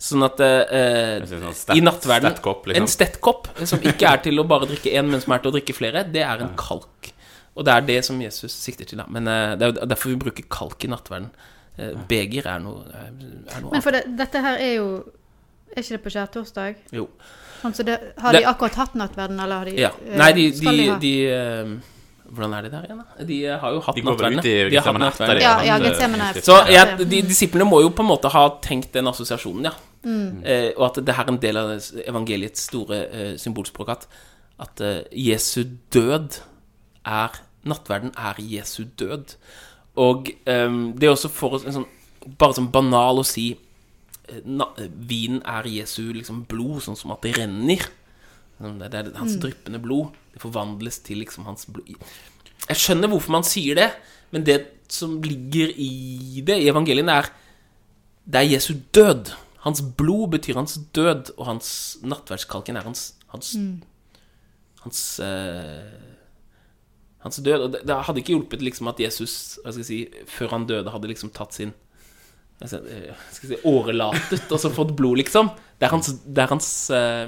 Sånn 0.03 0.25
at 0.25 0.41
eh, 0.43 0.63
er 0.75 1.27
sånn 1.29 1.45
stett- 1.55 1.77
i 1.77 1.83
nattverden 1.85 2.33
stettkopp, 2.33 2.65
liksom. 2.67 2.81
En 2.81 2.91
stettkopp, 2.91 3.47
som 3.69 3.85
ikke 3.85 4.09
er 4.09 4.23
til 4.25 4.41
å 4.41 4.47
bare 4.49 4.67
drikke 4.71 4.91
én, 4.91 5.05
men 5.07 5.21
som 5.23 5.35
er 5.35 5.43
til 5.43 5.53
å 5.53 5.55
drikke 5.55 5.75
flere, 5.77 6.01
det 6.11 6.25
er 6.25 6.43
en 6.43 6.55
kalk. 6.59 7.13
Og 7.53 7.67
det 7.67 7.75
er 7.75 7.85
det 7.87 7.99
som 8.09 8.19
Jesus 8.19 8.55
sikter 8.57 8.89
til. 8.89 8.99
da 8.99 9.05
Men 9.13 9.29
eh, 9.29 9.53
det 9.61 9.69
er 9.69 9.91
derfor 9.93 10.11
vi 10.11 10.19
bruker 10.25 10.49
kalk 10.51 10.83
i 10.83 10.89
nattverden. 10.91 11.29
Eh, 11.77 11.93
beger 12.09 12.49
er 12.49 12.63
noe, 12.65 12.83
er 12.89 13.61
noe 13.61 13.71
Men 13.71 13.85
for 13.85 13.95
det, 13.95 14.07
dette 14.17 14.41
her 14.43 14.57
er 14.61 14.73
jo 14.79 14.87
Er 15.73 15.81
ikke 15.81 15.95
det 15.97 16.03
på 16.03 16.11
skjærtorsdag? 16.13 16.75
Jo. 16.93 17.07
Sånn, 17.63 17.73
så 17.73 17.83
det, 17.87 17.95
har 18.19 18.31
Det- 18.33 18.41
de 18.43 18.47
akkurat 18.49 18.75
hatt 18.75 18.93
nattverden, 18.99 19.39
eller 19.39 19.55
har 19.57 19.65
de 19.65 19.75
Ja. 19.79 19.89
eh, 20.05 20.17
Nei, 20.17 20.31
de, 20.33 20.51
skal 20.55 20.77
de, 20.77 20.87
ha? 20.89 20.97
de 20.99 21.13
eh, 21.27 21.73
Hvordan 22.33 22.53
er 22.57 22.61
de 22.63 22.69
der 22.69 22.83
igjen, 22.87 22.97
da? 22.97 23.23
De 23.25 23.45
eh, 23.45 23.57
har 23.59 23.71
jo 23.73 23.79
hatt 23.81 23.95
De 23.95 24.01
nattverdene. 24.01 24.39
ut 24.39 24.45
i 24.45 24.69
De 24.69 24.75
har 24.77 24.93
hatt 24.93 25.01
nattverdene. 25.01 25.41
Ja, 25.41 25.61
ja, 25.63 25.77
Getsemane 25.79 26.33
Så 26.41 26.55
Ja, 26.71 26.85
de, 26.97 27.21
disiplene 27.21 27.65
må 27.69 27.81
jo 27.81 27.89
på 27.89 27.99
en 28.01 28.09
måte 28.09 28.29
ha 28.31 28.49
tenkt 28.61 28.91
den 28.93 29.05
assosiasjonen, 29.07 29.63
ja. 29.65 29.71
Mm. 30.03 30.43
Eh, 30.45 30.71
og 30.77 30.85
at 30.97 31.05
det 31.05 31.15
her 31.15 31.23
er 31.23 31.31
en 31.31 31.37
del 31.37 31.57
av 31.57 31.69
evangeliets 32.07 32.61
store 32.67 33.07
eh, 33.11 33.33
symbolspråk. 33.37 33.89
At, 33.89 34.07
at 34.59 34.81
eh, 34.81 35.03
Jesu 35.11 35.63
død 35.91 36.39
er 37.05 37.29
Nattverden 37.65 38.11
er 38.17 38.35
Jesu 38.39 38.83
død. 38.97 39.35
Og 39.95 40.25
det 40.25 41.03
er 41.03 41.09
også 41.13 41.29
for 41.29 41.53
oss 41.55 41.63
en 41.65 41.71
sånn 41.71 41.85
bare 42.37 42.53
sånn 42.53 42.71
banal 42.71 43.19
å 43.19 43.25
si 43.25 43.57
Vinen 44.43 45.41
er 45.45 45.67
Jesu 45.69 46.13
liksom 46.13 46.43
blod, 46.49 46.81
sånn 46.85 46.97
som 46.99 47.13
at 47.15 47.23
det 47.25 47.35
renner. 47.37 47.83
Sånn, 48.59 48.79
Det 48.79 48.99
er 48.99 49.11
hans 49.17 49.37
dryppende 49.41 49.81
blod. 49.83 50.13
Det 50.33 50.41
forvandles 50.41 50.99
til 51.05 51.21
liksom 51.21 51.45
hans 51.45 51.67
blod 51.69 51.91
Jeg 52.69 52.79
skjønner 52.79 53.11
hvorfor 53.11 53.35
man 53.35 53.45
sier 53.45 53.77
det, 53.77 53.89
men 54.33 54.45
det 54.47 54.59
som 54.89 55.17
ligger 55.21 55.73
i 55.77 56.41
det 56.45 56.57
i 56.61 56.69
evangeliene, 56.71 57.19
er 57.21 57.29
det 58.25 58.39
er 58.39 58.51
Jesu 58.53 58.73
død. 58.95 59.33
Hans 59.65 59.81
blod 59.81 60.31
betyr 60.31 60.55
hans 60.55 60.77
død, 60.95 61.33
og 61.37 61.45
hans 61.45 61.69
nattverdskalken 62.03 62.79
er 62.79 62.87
hans, 62.87 63.13
hans, 63.33 63.53
hans 64.83 65.01
uh, 65.19 66.13
hans 67.23 67.39
død. 67.43 67.59
Og 67.65 67.71
det, 67.73 67.81
det 67.87 67.99
hadde 68.07 68.23
ikke 68.23 68.35
hjulpet 68.35 68.63
liksom 68.63 68.89
at 68.91 68.99
Jesus, 68.99 69.57
si, 69.81 70.05
før 70.29 70.55
han 70.57 70.67
døde, 70.69 70.91
hadde 70.93 71.11
liksom 71.11 71.33
tatt 71.35 71.55
sin 71.55 71.73
skal 72.61 72.85
jeg 72.87 73.09
eh, 73.09 73.23
skal 73.35 73.51
si, 73.51 73.59
årelatet 73.67 74.51
og 74.53 74.61
så 74.61 74.71
fått 74.73 74.93
blod, 74.97 75.19
liksom. 75.21 75.49
Det 75.79 75.87
er 75.87 75.93
hans, 75.93 76.11
det 76.23 76.43
er 76.43 76.51
hans 76.51 76.69
uh, 76.93 77.25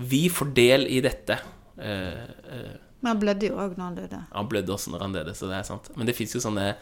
Vi 0.00 0.22
får 0.32 0.52
del 0.56 0.86
i 0.88 1.00
dette. 1.04 1.36
Uh, 1.76 2.22
uh, 2.46 2.70
Men 3.00 3.12
han 3.12 3.20
blødde 3.20 3.50
jo 3.50 3.58
òg 3.60 3.76
når 3.76 3.84
han 3.84 3.98
døde. 3.98 4.22
han 4.30 4.48
blødde 4.48 4.74
også 4.76 4.94
når 4.94 5.06
han 5.06 5.16
døde, 5.18 5.34
så 5.36 5.50
det 5.50 5.58
er 5.58 5.68
sant. 5.68 5.90
Men 5.96 6.08
det 6.08 6.16
fins 6.16 6.36
jo 6.36 6.42
sånne 6.42 6.74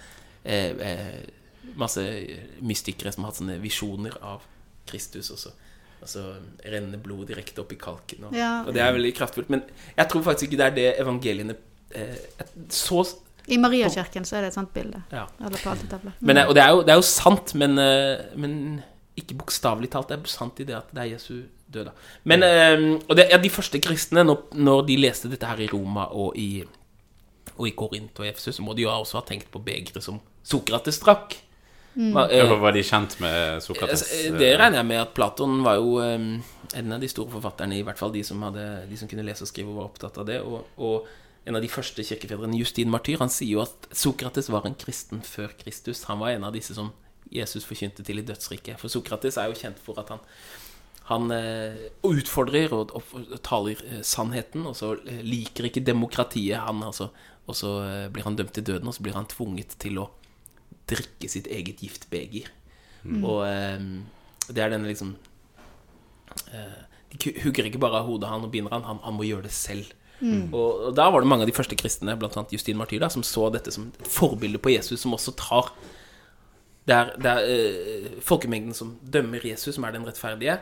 masse 1.79 2.03
mystikere 2.65 3.11
som 3.13 3.25
har 3.25 3.33
hatt 3.33 3.41
sånne 3.41 3.59
visjoner 3.61 4.15
av 4.25 4.45
Kristus 4.89 5.29
også. 5.35 5.51
Altså 5.99 6.23
renne 6.63 6.97
blod 7.03 7.27
direkte 7.29 7.61
opp 7.61 7.75
i 7.75 7.79
kalken. 7.79 8.29
Og, 8.29 8.37
Ja. 8.39 8.63
og 8.65 8.73
det 8.73 8.83
er 8.83 8.95
veldig 8.95 9.13
kraftfullt. 9.19 9.51
Men 9.51 9.65
jeg 9.97 10.09
tror 10.09 10.25
faktisk 10.25 10.49
ikke 10.49 10.61
det 10.63 10.67
er 10.67 10.77
det 10.79 10.89
evangeliene 11.03 11.59
så 12.73 13.03
I 13.49 13.57
Mariakirken 13.59 14.25
så 14.29 14.37
er 14.37 14.41
det 14.47 14.49
et 14.53 14.59
sånt 14.59 14.73
bilde. 14.75 15.03
Ja. 15.13 15.27
Eller 15.41 15.59
på 15.63 15.71
altertavla. 15.73 16.13
Men, 16.21 16.37
eh, 16.37 16.49
og 16.49 16.55
det 16.55 16.63
er, 16.65 16.71
jo, 16.75 16.83
det 16.83 16.93
er 16.95 16.99
jo 17.01 17.07
sant, 17.09 17.55
men, 17.55 17.79
eh, 17.79 18.27
men 18.37 18.83
ikke 19.19 19.37
bokstavelig 19.41 19.91
talt. 19.91 20.09
Det 20.13 20.19
er 20.21 20.29
sant 20.31 20.61
i 20.61 20.65
det 20.69 20.77
at 20.77 20.91
det 20.95 21.03
er 21.05 21.13
Jesu 21.15 21.43
død. 21.73 21.85
da. 21.89 21.93
Men, 22.25 22.43
eh, 22.43 22.99
og 23.09 23.17
det, 23.17 23.29
ja, 23.31 23.39
de 23.39 23.51
første 23.51 23.81
kristne, 23.81 24.25
når, 24.25 24.43
når 24.55 24.87
de 24.87 24.97
leste 25.01 25.29
dette 25.33 25.47
her 25.49 25.61
i 25.61 25.69
Roma 25.73 26.05
og 26.13 26.37
i, 26.37 26.65
og 27.59 27.67
i 27.67 27.73
Korint 27.75 28.21
og 28.21 28.27
Efesus, 28.29 28.57
så 28.57 28.63
må 28.63 28.75
de 28.77 28.83
jo 28.87 28.91
også 28.93 29.19
ha 29.19 29.25
tenkt 29.27 29.51
på 29.51 29.59
begeret 29.65 30.03
som 30.05 30.21
Sokrates 30.45 31.01
drakk. 31.03 31.37
Hva- 31.99 32.29
eh, 32.31 32.45
Ja, 32.45 32.55
Var 32.55 32.73
de 32.73 32.83
kjent 32.87 33.17
med 33.21 33.63
Sokrates? 33.65 34.05
Det 34.39 34.53
regner 34.61 34.79
jeg 34.79 34.87
med 34.87 35.01
at 35.01 35.15
Platon 35.17 35.63
var 35.65 35.75
jo 35.81 35.97
eh, 35.99 36.39
en 36.79 36.93
av 36.93 37.01
de 37.01 37.09
store 37.09 37.31
forfatterne, 37.33 37.75
i 37.79 37.83
hvert 37.83 37.99
fall 37.99 38.13
de 38.13 38.23
som, 38.23 38.41
hadde, 38.43 38.87
de 38.89 38.97
som 38.97 39.09
kunne 39.09 39.25
lese 39.27 39.43
og 39.43 39.49
skrive 39.51 39.73
og 39.73 39.81
var 39.81 39.89
opptatt 39.89 40.19
av 40.23 40.27
det. 40.29 40.39
Og, 40.45 40.67
og 40.79 41.09
en 41.49 41.57
av 41.57 41.65
de 41.65 41.71
første 41.73 42.05
kirkefedrene, 42.05 42.59
Justin 42.61 42.93
Martyr, 42.93 43.19
han 43.23 43.33
sier 43.33 43.57
jo 43.57 43.65
at 43.65 43.89
Sokrates 43.97 44.51
var 44.53 44.69
en 44.69 44.77
kristen 44.79 45.23
før 45.25 45.55
Kristus. 45.59 46.05
Han 46.11 46.21
var 46.21 46.35
en 46.35 46.45
av 46.45 46.53
disse 46.57 46.77
som 46.77 46.93
Jesus 47.33 47.67
forkynte 47.69 48.05
til 48.05 48.21
i 48.21 48.27
dødsriket. 48.29 48.77
For 48.81 48.93
Sokrates 48.93 49.41
er 49.41 49.49
jo 49.51 49.59
kjent 49.59 49.81
for 49.83 50.01
at 50.03 50.15
han 50.15 50.25
han 51.09 51.31
eh, 51.33 51.87
utfordrer 52.05 52.73
og, 52.77 52.91
og, 52.93 53.13
og 53.17 53.39
taler 53.41 53.79
eh, 53.87 54.01
sannheten, 54.05 54.67
og 54.69 54.75
så 54.77 54.91
eh, 55.09 55.23
liker 55.25 55.71
ikke 55.71 55.81
demokratiet 55.81 56.61
han, 56.61 56.83
altså. 56.85 57.09
Og 57.49 57.57
så 57.57 57.71
blir 58.13 58.27
han 58.27 58.37
dømt 58.37 58.53
til 58.53 58.67
døden, 58.69 58.91
og 58.91 58.93
så 58.93 59.07
blir 59.07 59.17
han 59.17 59.29
tvunget 59.31 59.73
til 59.81 60.03
å 60.03 60.11
drikke 60.91 61.31
sitt 61.33 61.49
eget 61.49 61.81
giftbeger. 61.81 62.51
Og 63.23 63.41
eh, 63.47 63.81
det 64.53 64.65
er 64.65 64.73
denne 64.73 64.91
liksom 64.91 65.15
eh, 66.53 66.79
De 67.13 67.33
hugger 67.45 67.69
ikke 67.71 67.81
bare 67.81 68.03
av 68.03 68.09
hodet 68.09 68.29
han 68.29 68.45
og 68.45 68.53
binder 68.53 68.75
han, 68.77 68.85
han, 68.85 69.01
han 69.05 69.17
må 69.17 69.25
gjøre 69.29 69.47
det 69.49 69.55
selv. 69.57 69.95
Og, 70.53 70.89
og 70.89 70.97
da 70.99 71.09
var 71.13 71.23
det 71.23 71.31
mange 71.31 71.47
av 71.47 71.51
de 71.51 71.55
første 71.57 71.77
kristne, 71.79 72.17
bl.a. 72.19 72.45
Justin 72.53 72.79
Martyr, 72.81 73.01
da, 73.03 73.11
som 73.13 73.25
så 73.27 73.49
dette 73.55 73.73
som 73.75 73.91
et 73.91 74.11
forbilde 74.11 74.61
på 74.63 74.73
Jesus, 74.75 75.03
som 75.05 75.15
også 75.15 75.37
tar 75.39 75.71
Det 76.89 76.97
er, 76.97 77.13
det 77.21 77.31
er 77.31 77.53
eh, 77.53 78.19
folkemengden 78.25 78.75
som 78.75 78.97
dømmer 79.03 79.45
Jesus, 79.45 79.75
som 79.77 79.85
er 79.85 79.93
den 79.93 80.07
rettferdige. 80.09 80.59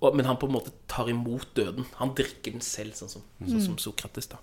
Og, 0.00 0.14
men 0.14 0.28
han 0.28 0.38
på 0.38 0.46
en 0.46 0.54
måte 0.54 0.70
tar 0.88 1.08
imot 1.10 1.48
døden. 1.56 1.88
Han 1.98 2.14
drikker 2.14 2.54
den 2.54 2.62
selv, 2.64 2.94
sånn 2.94 3.10
som, 3.10 3.24
sånn 3.42 3.64
som 3.64 3.78
Sokrates. 3.80 4.28
da 4.30 4.38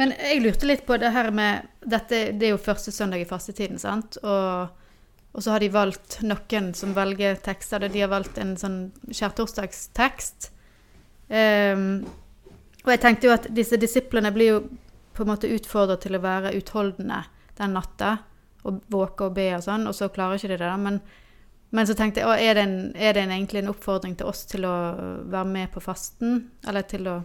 Men 0.00 0.14
jeg 0.16 0.40
lurte 0.40 0.68
litt 0.68 0.86
på 0.88 0.96
det 1.00 1.10
her 1.12 1.28
med 1.34 1.66
dette, 1.84 2.32
Det 2.32 2.48
er 2.48 2.54
jo 2.54 2.62
første 2.62 2.92
søndag 2.94 3.20
i 3.20 3.28
fastetiden, 3.28 3.78
sant? 3.78 4.16
Og, 4.24 4.70
og 5.32 5.42
så 5.44 5.54
har 5.54 5.62
de 5.62 5.70
valgt 5.70 6.18
noen 6.26 6.72
som 6.74 6.94
velger 6.96 7.36
tekster. 7.44 7.86
De 7.86 8.02
har 8.02 8.10
valgt 8.10 8.38
en 8.42 8.56
sånn 8.58 8.80
skjærtorsdagstekst. 9.14 10.50
Um, 11.30 12.02
og 12.82 12.90
jeg 12.90 13.02
tenkte 13.04 13.28
jo 13.28 13.34
at 13.36 13.46
disse 13.54 13.78
disiplene 13.78 14.32
blir 14.34 14.50
jo 14.50 14.60
på 15.14 15.22
en 15.22 15.30
måte 15.30 15.50
utfordret 15.52 16.02
til 16.02 16.16
å 16.18 16.22
være 16.24 16.54
utholdende 16.58 17.22
den 17.60 17.76
natta. 17.76 18.16
Og 18.66 18.82
våke 18.92 19.28
og 19.28 19.36
be 19.38 19.46
og 19.56 19.62
sånn, 19.64 19.86
og 19.88 19.94
så 19.96 20.10
klarer 20.12 20.40
ikke 20.40 20.50
de 20.50 20.58
det. 20.58 20.66
da, 20.66 20.74
Men, 20.76 20.98
men 21.70 21.86
så 21.86 21.94
tenkte 21.96 22.24
jeg, 22.24 22.48
er 22.50 22.58
det, 22.58 22.66
en, 22.66 22.74
er 22.96 23.14
det 23.14 23.22
en, 23.22 23.36
egentlig 23.36 23.62
en 23.62 23.70
oppfordring 23.72 24.18
til 24.18 24.28
oss 24.28 24.42
til 24.50 24.66
å 24.68 24.74
være 25.30 25.46
med 25.48 25.70
på 25.72 25.84
fasten? 25.84 26.42
Eller 26.68 26.84
til 26.90 27.06
å 27.08 27.20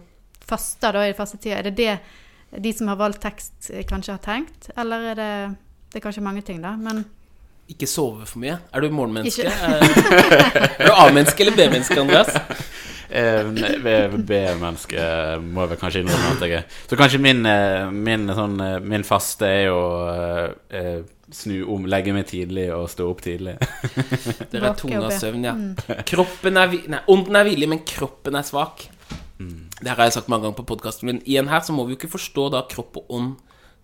faste 0.46 0.94
da 0.94 1.02
i 1.04 1.16
fastetida? 1.16 1.58
Er 1.58 1.68
det 1.68 1.76
det 1.82 2.62
de 2.62 2.72
som 2.72 2.88
har 2.88 3.02
valgt 3.02 3.24
tekst, 3.26 3.72
eh, 3.74 3.84
kanskje 3.84 4.14
har 4.14 4.22
tenkt? 4.22 4.70
Eller 4.78 5.12
er 5.12 5.18
det 5.18 5.32
Det 5.86 6.00
er 6.00 6.02
kanskje 6.02 6.22
mange 6.22 6.42
ting, 6.42 6.58
da, 6.60 6.74
men 6.76 7.04
Ikke 7.66 7.88
sove 7.90 8.26
for 8.30 8.38
mye. 8.42 8.58
Er 8.72 8.84
du 8.84 8.92
morgenmenneske? 8.94 9.46
Er 9.50 10.86
du 10.86 10.92
A-menneske 10.92 11.42
eller 11.42 11.56
B-menneske, 11.56 11.98
Andreas? 12.00 12.30
Eh, 13.06 13.48
B-menneske 14.22 15.02
må 15.42 15.64
jeg 15.64 15.72
vel 15.72 15.80
kanskje 15.80 16.02
innrømme 16.04 16.32
at 16.36 16.44
jeg 16.46 16.56
er. 16.60 16.64
Så 16.90 16.98
kanskje 16.98 17.20
min, 17.22 17.42
eh, 17.46 17.90
min, 17.90 18.26
sånn, 18.38 18.56
eh, 18.62 18.78
min 18.82 19.06
faste 19.06 19.50
er 19.50 19.70
å 19.74 19.84
eh, 20.12 20.48
eh, 20.78 20.98
snu 21.34 21.56
om, 21.74 21.86
legge 21.90 22.14
meg 22.14 22.28
tidlig 22.30 22.68
og 22.74 22.86
stå 22.92 23.06
opp 23.10 23.22
tidlig. 23.26 23.56
Dere 24.52 24.70
er 24.70 24.78
tunge 24.78 25.02
av 25.02 25.14
søvn, 25.18 25.46
ja. 25.48 25.56
Kroppen 26.06 26.60
er 26.62 26.70
vi... 26.70 26.84
Nei, 26.92 27.02
ånden 27.10 27.38
er 27.38 27.48
villig, 27.48 27.70
men 27.72 27.82
kroppen 27.86 28.38
er 28.38 28.46
svak. 28.46 28.86
Det 29.36 29.90
her 29.90 29.98
har 29.98 30.08
jeg 30.08 30.16
sagt 30.16 30.30
mange 30.32 30.46
ganger 30.46 30.60
på 30.62 30.68
podkasten, 30.70 31.10
men 31.10 31.18
igjen 31.26 31.50
her 31.50 31.60
så 31.66 31.74
må 31.76 31.84
vi 31.84 31.94
jo 31.94 32.00
ikke 32.00 32.14
forstå 32.14 32.46
da 32.54 32.62
kropp 32.70 33.02
og 33.02 33.10
ånd 33.18 33.34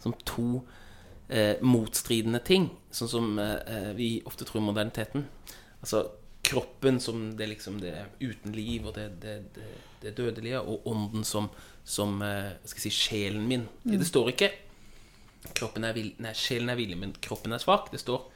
som 0.02 0.14
to 0.26 0.62
eh, 1.32 1.54
motstridende 1.64 2.42
ting, 2.44 2.68
sånn 2.92 3.10
som 3.10 3.30
eh, 3.40 3.92
vi 3.96 4.10
ofte 4.28 4.46
tror 4.48 4.62
i 4.62 4.66
moderniteten. 4.68 5.24
Altså 5.80 6.04
kroppen 6.42 6.98
som 7.00 7.30
det 7.38 7.48
liksom 7.52 7.78
det 7.80 7.94
uten 8.20 8.52
liv 8.52 8.86
og 8.86 8.96
det, 8.98 9.08
det, 9.22 9.36
det, 9.54 9.70
det 10.02 10.16
dødelige, 10.18 10.60
og 10.60 10.86
ånden 10.90 11.24
som, 11.24 11.48
som 11.84 12.20
eh, 12.26 12.52
skal 12.66 12.82
jeg 12.82 12.92
si, 12.92 13.08
sjelen 13.08 13.48
min. 13.48 13.66
Det 13.86 14.06
står 14.08 14.34
ikke 14.34 14.52
kroppen 15.58 15.84
er 15.84 15.96
villig, 15.96 16.14
nei, 16.22 16.34
sjelen 16.38 16.70
er 16.70 16.78
villig, 16.78 16.98
men 16.98 17.14
kroppen 17.22 17.54
er 17.54 17.62
svak. 17.62 17.90
Det 17.92 18.00
står 18.02 18.26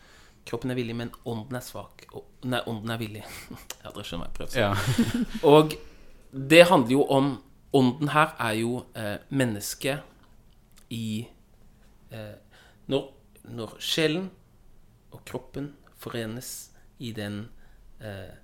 kroppen 0.46 0.72
er 0.72 0.78
villig, 0.78 0.96
men 0.98 1.12
ånden 1.26 1.58
er 1.58 1.64
svak. 1.64 2.06
Og, 2.12 2.26
nei, 2.46 2.62
ånden 2.70 2.94
er 2.94 3.02
villig. 3.02 3.24
ja, 3.82 3.90
dere 3.90 4.06
skjønner 4.06 4.26
hva 4.26 4.30
jeg 4.30 4.36
prøver 4.38 4.50
å 4.50 4.54
si. 4.54 4.62
Ja. 4.62 4.72
Og 5.54 5.76
det 6.52 6.64
handler 6.70 6.98
jo 6.98 7.08
om 7.18 7.36
Ånden 7.76 8.08
her 8.08 8.30
er 8.40 8.54
jo 8.56 8.76
eh, 8.96 9.18
mennesket 9.36 10.94
i 10.94 11.26
eh, 12.14 12.36
når, 12.90 13.10
når 13.50 13.76
sjelen 13.82 14.30
og 15.14 15.22
kroppen 15.28 15.72
forenes 16.00 16.70
i 17.02 17.12
den 17.16 17.46
eh, 18.00 18.34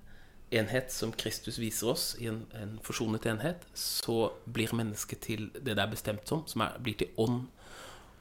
enhet 0.53 0.93
som 0.93 1.13
Kristus 1.17 1.57
viser 1.61 1.93
oss, 1.93 2.05
i 2.21 2.29
en, 2.29 2.43
en 2.59 2.77
forsonet 2.85 3.25
enhet, 3.29 3.65
så 3.77 4.33
blir 4.45 4.73
mennesket 4.75 5.23
til 5.25 5.47
det 5.55 5.73
det 5.73 5.81
er 5.81 5.91
bestemt 5.91 6.29
som, 6.29 6.43
som 6.49 6.65
er, 6.65 6.77
blir 6.83 6.97
til 6.99 7.13
ånd. 7.21 7.45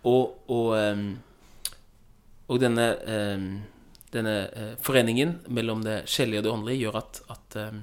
Og, 0.09 0.39
og, 0.51 0.71
eh, 0.79 1.03
og 2.49 2.63
denne, 2.63 2.87
eh, 3.07 3.49
denne 4.13 4.37
eh, 4.51 4.77
foreningen 4.83 5.41
mellom 5.53 5.85
det 5.85 6.03
sjelelige 6.11 6.43
og 6.43 6.47
det 6.47 6.55
åndelige 6.57 6.85
gjør 6.87 7.03
at, 7.03 7.27
at 7.37 7.61
ehm, 7.63 7.83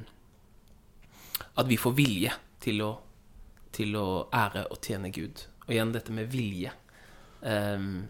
at 1.60 1.67
vi 1.67 1.78
får 1.80 1.95
vilje 1.95 2.34
til 2.63 2.84
å, 2.86 2.93
til 3.75 3.95
å 3.99 4.08
ære 4.36 4.67
og 4.71 4.80
tjene 4.84 5.12
Gud. 5.13 5.43
Og 5.65 5.73
igjen 5.75 5.91
dette 5.95 6.13
med 6.15 6.30
vilje. 6.32 6.71
Ehm, 7.43 8.08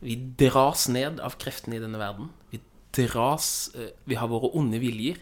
vi 0.00 0.16
dras 0.38 0.88
ned 0.88 1.20
av 1.20 1.36
kreftene 1.40 1.78
i 1.78 1.82
denne 1.82 2.00
verden. 2.00 2.30
Vi 2.50 2.60
dras 2.94 3.70
eh, 3.74 3.94
Vi 4.04 4.18
har 4.18 4.28
våre 4.28 4.52
onde 4.54 4.78
viljer, 4.78 5.18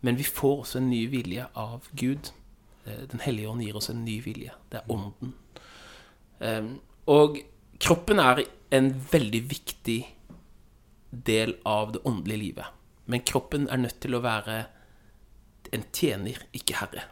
men 0.00 0.16
vi 0.16 0.24
får 0.24 0.64
også 0.64 0.78
en 0.80 0.90
ny 0.90 1.06
vilje 1.10 1.46
av 1.54 1.88
Gud. 1.92 2.32
Eh, 2.84 3.04
Den 3.10 3.20
hellige 3.20 3.48
ånd 3.48 3.62
gir 3.62 3.76
oss 3.76 3.90
en 3.90 4.04
ny 4.04 4.20
vilje. 4.24 4.54
Det 4.70 4.82
er 4.82 4.92
ånden. 4.92 5.34
Og 7.10 7.40
kroppen 7.82 8.20
er 8.22 8.44
en 8.70 8.92
veldig 9.10 9.40
viktig 9.50 10.00
del 11.10 11.56
av 11.66 11.92
det 11.92 12.02
åndelige 12.04 12.38
livet. 12.38 12.66
Men 13.06 13.24
kroppen 13.24 13.68
er 13.72 13.80
nødt 13.80 14.00
til 14.04 14.14
å 14.14 14.22
være 14.22 14.58
en 15.72 15.84
tjener, 15.92 16.42
ikke 16.56 16.76
herre. 16.80 17.06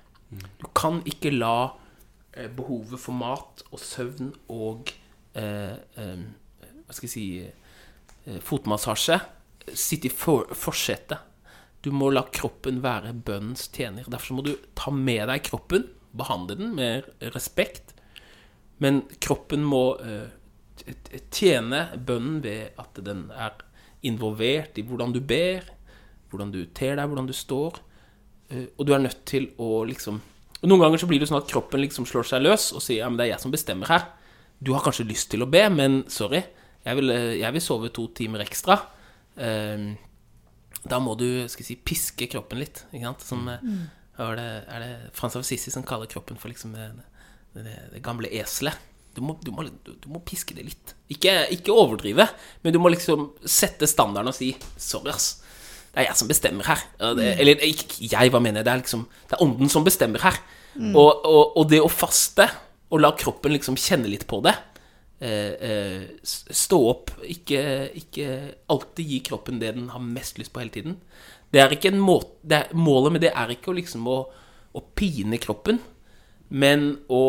Du 0.61 0.67
kan 0.77 1.01
ikke 1.09 1.33
la 1.33 1.77
eh, 2.37 2.49
behovet 2.53 3.01
for 3.01 3.17
mat 3.17 3.63
og 3.71 3.81
søvn 3.81 4.33
og 4.53 4.93
eh, 5.39 5.77
eh, 5.97 6.25
Hva 6.87 6.97
skal 6.97 7.09
jeg 7.09 7.15
si 7.15 7.27
eh, 7.45 8.39
Fotmassasje 8.43 9.21
sitte 9.75 10.09
i 10.09 10.13
for 10.15 10.47
forsetet. 10.55 11.19
Du 11.83 11.93
må 11.95 12.09
la 12.11 12.25
kroppen 12.35 12.81
være 12.83 13.13
bønnens 13.27 13.69
tjener. 13.75 14.07
Derfor 14.11 14.39
må 14.39 14.45
du 14.47 14.55
ta 14.79 14.91
med 14.95 15.29
deg 15.31 15.45
kroppen, 15.47 15.87
behandle 16.17 16.57
den 16.59 16.75
med 16.79 17.07
respekt. 17.35 17.95
Men 18.83 19.05
kroppen 19.23 19.65
må 19.67 19.97
eh, 20.03 20.29
tjene 21.33 21.87
bønnen 21.97 22.43
ved 22.45 22.79
at 22.83 22.99
den 23.07 23.29
er 23.35 23.55
involvert 24.07 24.79
i 24.79 24.85
hvordan 24.87 25.15
du 25.15 25.21
ber, 25.25 25.65
hvordan 26.31 26.53
du 26.55 26.65
ter 26.77 26.99
deg, 26.99 27.07
hvordan 27.09 27.29
du 27.31 27.35
står. 27.37 27.81
Eh, 28.51 28.67
Og 28.77 28.87
du 28.87 28.95
er 28.95 29.03
nødt 29.03 29.25
til 29.27 29.51
å 29.59 29.85
liksom 29.89 30.23
Noen 30.67 30.81
ganger 30.81 30.99
så 30.99 31.07
blir 31.07 31.21
det 31.21 31.27
sånn 31.29 31.37
at 31.39 31.51
kroppen 31.51 31.83
liksom 31.83 32.07
slår 32.09 32.25
seg 32.27 32.41
løs 32.43 32.71
og 32.73 32.81
sier 32.83 33.03
ja, 33.03 33.09
men 33.13 33.19
det 33.21 33.27
er 33.27 33.35
jeg 33.35 33.43
som 33.43 33.53
bestemmer 33.53 33.91
her. 33.93 34.07
Du 34.59 34.73
har 34.73 34.81
kanskje 34.83 35.05
lyst 35.07 35.29
til 35.31 35.45
å 35.45 35.49
be, 35.53 35.61
men 35.71 35.99
sorry, 36.11 36.41
jeg 36.87 36.99
vil, 37.01 37.11
eh, 37.11 37.39
jeg 37.43 37.53
vil 37.57 37.65
sove 37.65 37.91
to 37.95 38.09
timer 38.15 38.45
ekstra. 38.47 38.81
Eh, 39.37 39.95
Da 40.87 41.01
må 41.03 41.17
du 41.19 41.49
skal 41.51 41.65
jeg 41.65 41.67
si, 41.67 41.77
piske 41.83 42.29
kroppen 42.31 42.61
litt. 42.63 42.85
Ikke 42.93 43.09
sant? 43.09 43.25
Som, 43.27 43.49
mm. 43.49 43.81
er 44.23 44.37
det, 44.39 44.51
er 44.71 44.85
det 44.85 44.91
Frans 45.17 45.35
av 45.35 45.43
Sissi 45.43 45.73
som 45.75 45.83
kaller 45.83 46.07
kroppen 46.07 46.39
for 46.39 46.53
liksom 46.53 46.77
det, 46.77 46.91
det, 47.57 47.79
det 47.91 48.03
gamle 48.05 48.31
eselet. 48.31 48.79
Du 49.17 49.23
må, 49.25 49.35
du, 49.41 49.49
må, 49.51 49.65
du 49.65 50.07
må, 50.13 50.21
piske 50.29 50.55
det 50.55 50.67
litt. 50.67 50.93
Ikke, 51.09 51.33
ikke, 51.55 51.73
overdrive, 51.73 52.29
men 52.63 52.75
du 52.75 52.79
må 52.79 52.93
liksom 52.93 53.31
sette 53.49 53.89
standarden 53.89 54.29
og 54.29 54.37
si 54.37 54.53
'sorry, 54.77 55.11
ass'. 55.11 55.41
Det 55.91 56.03
er 56.03 56.11
jeg 56.11 56.21
som 56.21 56.29
bestemmer 56.29 56.69
her. 56.69 56.83
Det, 57.17 57.31
eller 57.41 57.63
ikke 57.65 58.05
jeg, 58.05 58.31
hva 58.31 58.39
mener 58.39 58.61
jeg? 58.61 58.67
Det 58.67 58.73
er 58.73 58.83
liksom 58.83 59.07
Det 59.09 59.39
er 59.39 59.43
ånden 59.43 59.73
som 59.73 59.85
bestemmer 59.85 60.21
her. 60.21 60.37
Mm. 60.77 60.93
Og, 60.93 61.25
og, 61.25 61.57
og, 61.57 61.65
det 61.71 61.81
å 61.81 61.89
faste, 61.89 62.45
og 62.93 63.01
la 63.01 63.15
kroppen 63.17 63.55
liksom 63.57 63.79
kjenne 63.81 64.11
litt 64.13 64.27
på 64.29 64.43
det 64.45 64.53
eh, 64.53 64.61
eh, 64.61 64.76
Stå 65.17 66.79
opp, 66.91 67.11
ikke, 67.25 67.61
ikke 67.97 68.27
alltid 68.69 69.07
gi 69.09 69.21
kroppen 69.25 69.63
det 69.63 69.71
den 69.73 69.87
har 69.89 70.03
mest 70.05 70.37
lyst 70.37 70.53
på 70.53 70.61
hele 70.61 70.75
tiden. 70.75 70.99
Det 71.49 71.63
er 71.63 71.73
ikke 71.73 71.89
en 71.89 72.03
måte 72.05 72.59
Målet 72.77 73.15
med 73.15 73.23
det 73.25 73.31
er 73.33 73.55
ikke 73.55 73.71
å 73.73 73.77
liksom 73.79 74.05
å, 74.13 74.19
å 74.77 74.83
pine 74.99 75.39
kroppen 75.41 75.81
men 76.49 76.93
å 77.11 77.25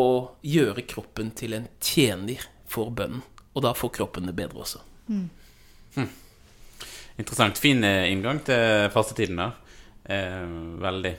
gjøre 0.46 0.84
kroppen 0.86 1.32
til 1.36 1.56
en 1.58 1.66
tjener 1.82 2.44
for 2.70 2.92
bønnen. 2.94 3.24
Og 3.56 3.64
da 3.64 3.72
får 3.74 3.90
kroppen 3.96 4.28
det 4.28 4.36
bedre 4.38 4.62
også. 4.62 4.82
Mm. 5.08 5.24
Hm. 5.96 6.10
Interessant. 7.18 7.58
Fin 7.58 7.82
eh, 7.84 8.06
inngang 8.12 8.38
til 8.46 8.86
fastetiden 8.94 9.40
der. 9.40 9.56
Eh, 10.04 10.44
veldig. 10.84 11.14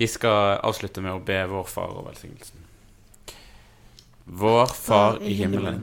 Vi 0.00 0.08
skal 0.08 0.62
avslutte 0.64 1.04
med 1.04 1.18
å 1.18 1.24
be 1.24 1.42
vår 1.50 1.66
far 1.68 1.92
og 1.92 2.06
velsignelsen. 2.08 2.68
Vår 4.24 4.70
Far 4.72 5.18
i 5.26 5.34
himmelen. 5.36 5.82